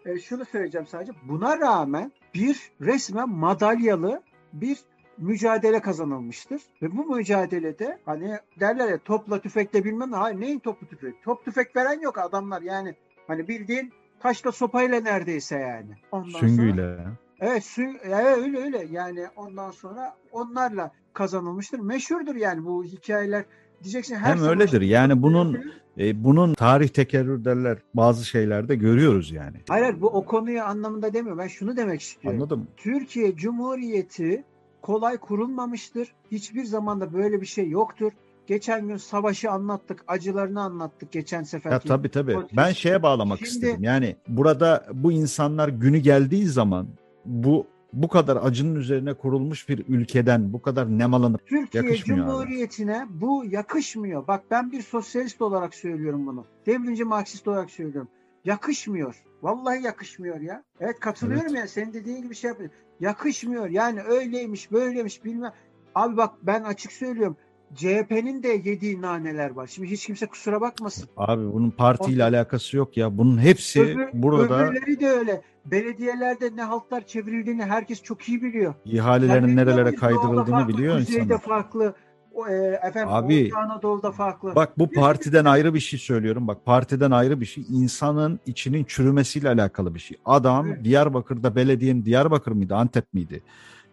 E, 0.05 0.19
şunu 0.19 0.45
söyleyeceğim 0.45 0.87
sadece. 0.87 1.11
Buna 1.23 1.59
rağmen 1.59 2.11
bir 2.33 2.71
resmen 2.81 3.29
madalyalı 3.29 4.21
bir 4.53 4.77
mücadele 5.17 5.79
kazanılmıştır. 5.79 6.61
Ve 6.81 6.97
bu 6.97 7.15
mücadelede 7.15 7.97
hani 8.05 8.37
derler 8.59 8.89
ya 8.89 8.97
topla 8.97 9.41
tüfekle 9.41 9.83
bilmem 9.83 10.11
ne. 10.11 10.15
Hayır 10.15 10.39
neyin 10.39 10.59
toplu 10.59 10.87
tüfek? 10.87 11.23
Top 11.23 11.45
tüfek 11.45 11.75
veren 11.75 11.99
yok 11.99 12.17
adamlar 12.17 12.61
yani. 12.61 12.95
Hani 13.27 13.47
bildiğin 13.47 13.93
taşla 14.19 14.51
sopayla 14.51 14.99
neredeyse 15.01 15.57
yani. 15.59 15.91
Ondan 16.11 16.29
Sonra, 16.29 16.39
Süngüyle. 16.39 16.97
Evet, 17.39 17.63
sü- 17.63 17.97
evet 18.03 18.37
öyle 18.37 18.57
öyle 18.63 18.87
yani 18.91 19.27
ondan 19.35 19.71
sonra 19.71 20.13
onlarla 20.31 20.91
kazanılmıştır. 21.13 21.79
Meşhurdur 21.79 22.35
yani 22.35 22.65
bu 22.65 22.83
hikayeler. 22.83 23.45
Diyeceksin 23.83 24.15
her 24.15 24.35
Hem 24.35 24.43
öyledir. 24.43 24.81
Yani 24.81 25.21
bunun 25.21 25.57
e, 25.97 26.23
bunun 26.23 26.53
tarih 26.53 26.87
tekerrür 26.89 27.45
derler 27.45 27.77
bazı 27.93 28.25
şeylerde 28.25 28.75
görüyoruz 28.75 29.31
yani. 29.31 29.57
Hayır 29.69 29.83
hayır, 29.83 30.01
bu 30.01 30.07
o 30.07 30.25
konuyu 30.25 30.63
anlamında 30.63 31.13
demiyorum. 31.13 31.39
Ben 31.39 31.47
şunu 31.47 31.77
demek 31.77 32.01
istiyorum. 32.01 32.41
Anladım. 32.41 32.67
Türkiye 32.77 33.35
Cumhuriyeti 33.35 34.43
kolay 34.81 35.17
kurulmamıştır. 35.17 36.07
Hiçbir 36.31 36.63
zamanda 36.65 37.13
böyle 37.13 37.41
bir 37.41 37.45
şey 37.45 37.69
yoktur. 37.69 38.11
Geçen 38.47 38.87
gün 38.87 38.97
savaşı 38.97 39.51
anlattık, 39.51 40.03
acılarını 40.07 40.61
anlattık 40.61 41.11
geçen 41.11 41.43
sefer. 41.43 41.71
Ya 41.71 41.79
tabii 41.79 42.09
tabii. 42.09 42.31
podcast- 42.31 42.57
Ben 42.57 42.71
şeye 42.71 43.03
bağlamak 43.03 43.37
Şimdi- 43.37 43.49
istedim. 43.49 43.83
Yani 43.83 44.15
burada 44.27 44.85
bu 44.93 45.11
insanlar 45.11 45.69
günü 45.69 45.97
geldiği 45.97 46.45
zaman 46.45 46.87
bu 47.27 47.67
bu 47.93 48.07
kadar 48.07 48.37
acının 48.41 48.75
üzerine 48.75 49.13
kurulmuş 49.13 49.69
bir 49.69 49.85
ülkeden 49.87 50.53
bu 50.53 50.61
kadar 50.61 50.99
nemalanıp 50.99 51.47
Türkiye 51.47 51.83
yakışmıyor 51.83 52.25
abi. 52.25 52.31
Cumhuriyeti'ne 52.31 53.05
bu 53.09 53.45
yakışmıyor. 53.45 54.27
Bak 54.27 54.43
ben 54.51 54.71
bir 54.71 54.81
sosyalist 54.81 55.41
olarak 55.41 55.75
söylüyorum 55.75 56.27
bunu. 56.27 56.45
Devrimci 56.65 57.03
Marksist 57.03 57.47
olarak 57.47 57.71
söylüyorum. 57.71 58.09
Yakışmıyor. 58.45 59.23
Vallahi 59.41 59.83
yakışmıyor 59.83 60.41
ya. 60.41 60.63
Evet 60.79 60.99
katılıyorum 60.99 61.47
Evet. 61.49 61.59
ya. 61.59 61.67
Senin 61.67 61.93
dediğin 61.93 62.21
gibi 62.21 62.35
şey 62.35 62.47
yapıyor. 62.47 62.69
Yakışmıyor. 62.99 63.69
Yani 63.69 64.01
öyleymiş, 64.01 64.71
böyleymiş 64.71 65.25
bilmem. 65.25 65.53
Abi 65.95 66.17
bak 66.17 66.33
ben 66.41 66.63
açık 66.63 66.91
söylüyorum. 66.91 67.37
CHP'nin 67.75 68.43
de 68.43 68.47
yediği 68.47 69.01
naneler 69.01 69.49
var. 69.49 69.67
Şimdi 69.67 69.89
hiç 69.91 70.05
kimse 70.05 70.25
kusura 70.25 70.61
bakmasın. 70.61 71.09
abi 71.17 71.53
bunun 71.53 71.69
partiyle 71.71 72.23
Ondan- 72.25 72.37
alakası 72.37 72.77
yok 72.77 72.97
ya. 72.97 73.17
Bunun 73.17 73.37
hepsi 73.41 73.81
Öbür- 73.81 74.09
burada 74.13 74.67
Öbürleri 74.67 74.99
de 74.99 75.09
öyle. 75.09 75.41
Belediyelerde 75.65 76.55
ne 76.55 76.63
haltlar 76.63 77.01
çevrildiğini 77.07 77.63
herkes 77.65 78.03
çok 78.03 78.29
iyi 78.29 78.43
biliyor. 78.43 78.73
ihalelerin 78.85 79.41
Yani 79.47 79.55
nerelere 79.55 79.95
kaydırıldığını 79.95 80.45
farklı, 80.45 80.73
biliyor 80.73 80.97
Kuzeyde 80.97 81.21
insanlar. 81.23 81.41
farklı. 81.41 81.95
O, 82.37 82.47
e, 82.47 82.79
efendim 82.83 83.13
Abi, 83.13 83.45
Orta 83.51 83.59
Anadolu'da 83.59 84.11
farklı. 84.11 84.55
Bak 84.55 84.79
bu 84.79 84.91
partiden 84.91 85.45
ayrı 85.45 85.73
bir 85.73 85.79
şey 85.79 85.99
söylüyorum. 85.99 86.47
Bak 86.47 86.65
partiden 86.65 87.11
ayrı 87.11 87.41
bir 87.41 87.45
şey. 87.45 87.65
insanın 87.69 88.39
içinin 88.45 88.83
çürümesiyle 88.83 89.49
alakalı 89.49 89.95
bir 89.95 89.99
şey. 89.99 90.17
Adam 90.25 90.67
Evet. 90.67 90.83
Diyarbakır'da 90.83 91.55
belediyenin 91.55 92.05
Diyarbakır 92.05 92.51
mıydı, 92.51 92.75
Antep 92.75 93.13
miydi? 93.13 93.43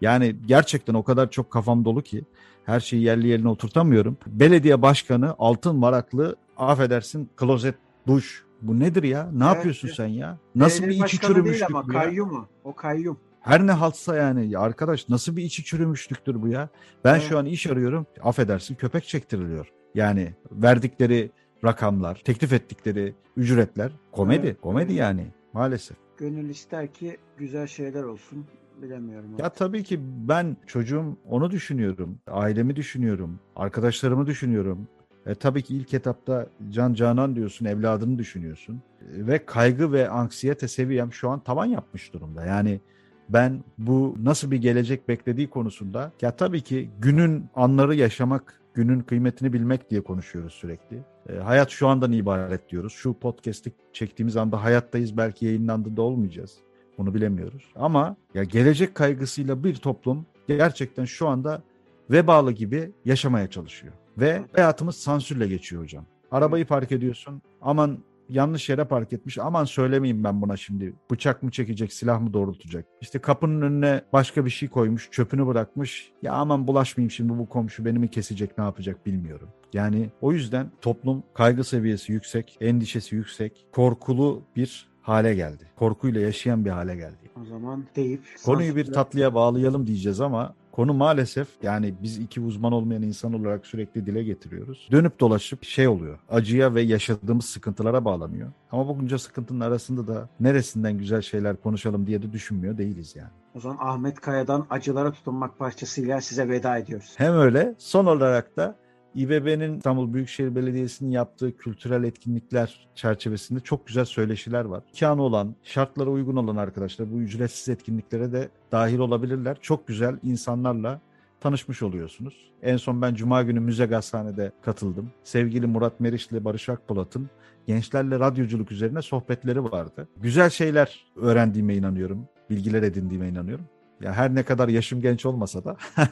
Yani 0.00 0.36
gerçekten 0.46 0.94
o 0.94 1.02
kadar 1.02 1.30
çok 1.30 1.50
kafam 1.50 1.84
dolu 1.84 2.02
ki 2.02 2.24
her 2.64 2.80
şeyi 2.80 3.02
yerli 3.02 3.28
yerine 3.28 3.48
oturtamıyorum. 3.48 4.16
Belediye 4.26 4.82
başkanı 4.82 5.34
altın 5.38 5.82
varaklı 5.82 6.36
affedersin 6.56 7.30
klozet 7.36 7.74
duş. 8.06 8.44
Bu 8.62 8.80
nedir 8.80 9.02
ya? 9.02 9.30
Ne 9.32 9.44
Evet, 9.44 9.54
yapıyorsun 9.56 9.88
sen 9.88 10.06
ya? 10.06 10.38
Nasıl 10.54 10.82
Belediye 10.82 11.00
bir 11.00 11.06
içi 11.06 11.16
başkanı 11.18 11.34
değil 11.34 11.44
çürümüşlük 11.44 11.70
ama 11.70 11.94
ya? 11.94 12.00
kayyum 12.00 12.32
o. 12.32 12.46
O 12.64 12.74
kayyum. 12.74 13.16
Her 13.44 13.66
ne 13.66 13.72
haltsa 13.72 14.16
yani 14.16 14.50
ya 14.50 14.60
arkadaş 14.60 15.08
nasıl 15.08 15.36
bir 15.36 15.42
içi 15.42 15.64
çürümüşlüktür 15.64 16.42
bu 16.42 16.48
ya? 16.48 16.68
Ben 17.04 17.14
Evet. 17.14 17.22
şu 17.28 17.38
an 17.38 17.46
iş 17.46 17.66
arıyorum. 17.66 18.06
Affedersin 18.22 18.74
köpek 18.74 19.04
çektiriliyor. 19.04 19.72
Yani 19.94 20.34
verdikleri 20.52 21.30
rakamlar, 21.64 22.14
teklif 22.14 22.52
ettikleri 22.52 23.14
ücretler 23.36 23.92
komedi. 24.12 24.46
Evet, 24.46 24.60
komedi 24.60 24.92
evet. 24.92 25.00
yani 25.00 25.26
maalesef. 25.52 25.96
Gönül 26.16 26.48
ister 26.48 26.92
ki 26.92 27.16
güzel 27.38 27.66
şeyler 27.66 28.02
olsun. 28.02 28.46
Bilemiyorum. 28.82 29.30
Ya 29.38 29.46
artık. 29.46 29.58
tabii 29.58 29.82
ki 29.82 30.00
ben 30.02 30.56
çocuğum 30.66 31.16
onu 31.28 31.50
düşünüyorum. 31.50 32.18
Ailemi 32.26 32.76
düşünüyorum. 32.76 33.40
Arkadaşlarımı 33.56 34.26
düşünüyorum. 34.26 34.88
E, 35.26 35.34
tabii 35.34 35.62
ki 35.62 35.76
ilk 35.76 35.94
etapta 35.94 36.46
can 36.70 36.94
canan 36.94 37.36
diyorsun, 37.36 37.66
evladını 37.66 38.18
düşünüyorsun. 38.18 38.82
E, 39.00 39.26
ve 39.26 39.46
kaygı 39.46 39.92
ve 39.92 40.08
anksiyete 40.08 40.68
seviyem 40.68 41.12
şu 41.12 41.30
an 41.30 41.40
tavan 41.40 41.66
yapmış 41.66 42.12
durumda. 42.12 42.44
Yani 42.44 42.80
ben 43.28 43.64
bu 43.78 44.16
nasıl 44.22 44.50
bir 44.50 44.56
gelecek 44.56 45.08
beklediği 45.08 45.50
konusunda 45.50 46.12
ya 46.22 46.36
tabii 46.36 46.60
ki 46.60 46.90
günün 46.98 47.46
anları 47.54 47.94
yaşamak, 47.94 48.60
günün 48.74 49.00
kıymetini 49.00 49.52
bilmek 49.52 49.90
diye 49.90 50.00
konuşuyoruz 50.00 50.52
sürekli. 50.52 50.98
E, 51.28 51.36
hayat 51.36 51.70
şu 51.70 51.88
andan 51.88 52.12
ibaret 52.12 52.68
diyoruz. 52.70 52.92
Şu 52.92 53.14
podcast'i 53.14 53.72
çektiğimiz 53.92 54.36
anda 54.36 54.62
hayattayız. 54.62 55.16
Belki 55.16 55.46
yayınlandığında 55.46 56.02
olmayacağız. 56.02 56.58
Bunu 56.98 57.14
bilemiyoruz. 57.14 57.72
Ama 57.76 58.16
ya 58.34 58.44
gelecek 58.44 58.94
kaygısıyla 58.94 59.64
bir 59.64 59.74
toplum 59.74 60.26
gerçekten 60.48 61.04
şu 61.04 61.28
anda 61.28 61.62
vebalı 62.10 62.52
gibi 62.52 62.90
yaşamaya 63.04 63.50
çalışıyor. 63.50 63.92
Ve 64.18 64.42
hayatımız 64.52 64.96
sansürle 64.96 65.48
geçiyor 65.48 65.82
hocam. 65.82 66.04
Arabayı 66.30 66.66
park 66.66 66.92
ediyorsun. 66.92 67.42
Aman 67.62 67.98
yanlış 68.28 68.68
yere 68.68 68.84
park 68.84 69.12
etmiş. 69.12 69.38
Aman 69.38 69.64
söylemeyeyim 69.64 70.24
ben 70.24 70.42
buna 70.42 70.56
şimdi. 70.56 70.94
Bıçak 71.10 71.42
mı 71.42 71.50
çekecek, 71.50 71.92
silah 71.92 72.20
mı 72.20 72.32
doğrultacak? 72.32 72.86
İşte 73.00 73.18
kapının 73.18 73.62
önüne 73.62 74.02
başka 74.12 74.44
bir 74.44 74.50
şey 74.50 74.68
koymuş, 74.68 75.08
çöpünü 75.10 75.46
bırakmış. 75.46 76.12
Ya 76.22 76.32
aman 76.32 76.66
bulaşmayayım 76.66 77.10
şimdi 77.10 77.38
bu 77.38 77.48
komşu 77.48 77.84
beni 77.84 77.98
mi 77.98 78.08
kesecek, 78.10 78.58
ne 78.58 78.64
yapacak 78.64 79.06
bilmiyorum. 79.06 79.48
Yani 79.72 80.10
o 80.20 80.32
yüzden 80.32 80.70
toplum 80.80 81.22
kaygı 81.34 81.64
seviyesi 81.64 82.12
yüksek, 82.12 82.56
endişesi 82.60 83.16
yüksek, 83.16 83.66
korkulu 83.72 84.42
bir 84.56 84.88
hale 85.02 85.34
geldi. 85.34 85.64
Korkuyla 85.76 86.20
yaşayan 86.20 86.64
bir 86.64 86.70
hale 86.70 86.96
geldi. 86.96 87.30
O 87.42 87.44
zaman 87.44 87.84
deyip 87.96 88.20
Konuyu 88.44 88.76
bir 88.76 88.92
tatlıya 88.92 89.34
bağlayalım 89.34 89.86
diyeceğiz 89.86 90.20
ama 90.20 90.54
konu 90.74 90.94
maalesef 90.94 91.48
yani 91.62 91.94
biz 92.02 92.18
iki 92.18 92.40
uzman 92.40 92.72
olmayan 92.72 93.02
insan 93.02 93.32
olarak 93.32 93.66
sürekli 93.66 94.06
dile 94.06 94.22
getiriyoruz. 94.22 94.88
Dönüp 94.90 95.20
dolaşıp 95.20 95.64
şey 95.64 95.88
oluyor. 95.88 96.18
Acıya 96.28 96.74
ve 96.74 96.82
yaşadığımız 96.82 97.44
sıkıntılara 97.44 98.04
bağlanıyor. 98.04 98.48
Ama 98.72 98.88
bu 98.88 98.98
bunca 98.98 99.18
sıkıntının 99.18 99.60
arasında 99.60 100.06
da 100.06 100.28
neresinden 100.40 100.98
güzel 100.98 101.22
şeyler 101.22 101.56
konuşalım 101.56 102.06
diye 102.06 102.22
de 102.22 102.32
düşünmüyor 102.32 102.78
değiliz 102.78 103.16
yani. 103.16 103.30
O 103.54 103.60
zaman 103.60 103.76
Ahmet 103.80 104.20
Kaya'dan 104.20 104.66
Acılara 104.70 105.12
Tutunmak 105.12 105.58
parçasıyla 105.58 106.20
size 106.20 106.48
veda 106.48 106.78
ediyoruz. 106.78 107.14
Hem 107.16 107.34
öyle 107.34 107.74
son 107.78 108.06
olarak 108.06 108.56
da 108.56 108.76
İBB'nin 109.14 109.76
İstanbul 109.76 110.14
Büyükşehir 110.14 110.54
Belediyesi'nin 110.54 111.10
yaptığı 111.10 111.56
kültürel 111.56 112.04
etkinlikler 112.04 112.88
çerçevesinde 112.94 113.60
çok 113.60 113.86
güzel 113.86 114.04
söyleşiler 114.04 114.64
var. 114.64 114.82
İmkanı 114.88 115.22
olan, 115.22 115.54
şartlara 115.62 116.10
uygun 116.10 116.36
olan 116.36 116.56
arkadaşlar 116.56 117.12
bu 117.12 117.20
ücretsiz 117.20 117.68
etkinliklere 117.68 118.32
de 118.32 118.48
dahil 118.72 118.98
olabilirler. 118.98 119.58
Çok 119.60 119.86
güzel 119.86 120.18
insanlarla 120.22 121.00
tanışmış 121.40 121.82
oluyorsunuz. 121.82 122.52
En 122.62 122.76
son 122.76 123.02
ben 123.02 123.14
Cuma 123.14 123.42
günü 123.42 123.60
Müze 123.60 123.86
Gazhane'de 123.86 124.52
katıldım. 124.62 125.10
Sevgili 125.24 125.66
Murat 125.66 126.00
Meriç 126.00 126.26
ile 126.26 126.44
Barış 126.44 126.68
Akpolat'ın 126.68 127.30
gençlerle 127.66 128.18
radyoculuk 128.18 128.72
üzerine 128.72 129.02
sohbetleri 129.02 129.64
vardı. 129.64 130.08
Güzel 130.16 130.50
şeyler 130.50 131.06
öğrendiğime 131.16 131.74
inanıyorum. 131.74 132.28
Bilgiler 132.50 132.82
edindiğime 132.82 133.28
inanıyorum. 133.28 133.66
Ya 134.00 134.12
her 134.12 134.34
ne 134.34 134.42
kadar 134.42 134.68
yaşım 134.68 135.00
genç 135.00 135.26
olmasa 135.26 135.64
da 135.64 135.76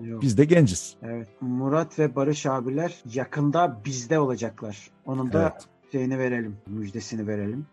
Yok. 0.00 0.22
biz 0.22 0.38
de 0.38 0.44
genciz. 0.44 0.96
Evet. 1.02 1.28
Murat 1.40 1.98
ve 1.98 2.14
Barış 2.16 2.46
abiler 2.46 3.02
yakında 3.14 3.80
bizde 3.84 4.18
olacaklar. 4.18 4.90
Onun 5.04 5.32
da 5.32 5.42
Evet. 5.42 5.64
şeyini 5.92 6.18
verelim, 6.18 6.56
müjdesini 6.66 7.26
verelim. 7.26 7.66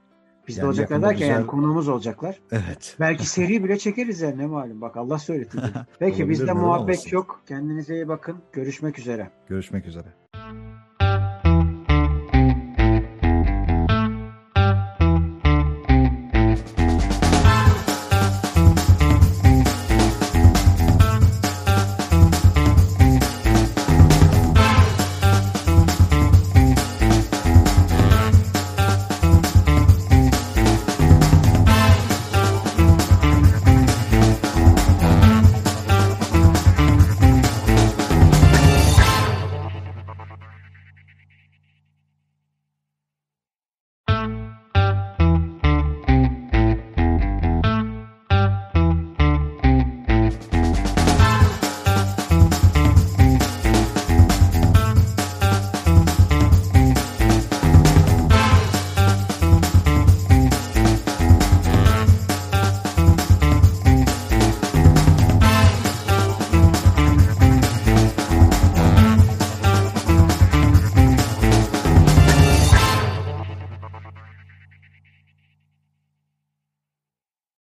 Bizde 0.48 0.60
Yani 0.62 0.68
olacaklar 0.68 1.02
derken 1.02 1.26
yani 1.28 1.38
güzel- 1.38 1.48
konuğumuz 1.48 1.88
olacaklar. 1.88 2.40
Evet. 2.52 2.96
Belki 3.00 3.26
seri 3.26 3.64
bile 3.64 3.78
çekeriz 3.78 4.22
yani 4.22 4.38
ne 4.38 4.46
malum. 4.46 4.82
Bak 4.82 4.98
Allah 4.98 5.18
söyletti. 5.20 5.58
Peki 6.00 6.30
bizde 6.30 6.54
muhabbet 6.54 6.96
olmasın? 6.98 7.10
yok. 7.12 7.42
Kendinize 7.48 7.96
iyi 7.96 8.08
bakın. 8.08 8.38
Görüşmek 8.54 9.00
üzere. 9.00 9.32
Görüşmek 9.48 9.88
üzere. 9.88 10.08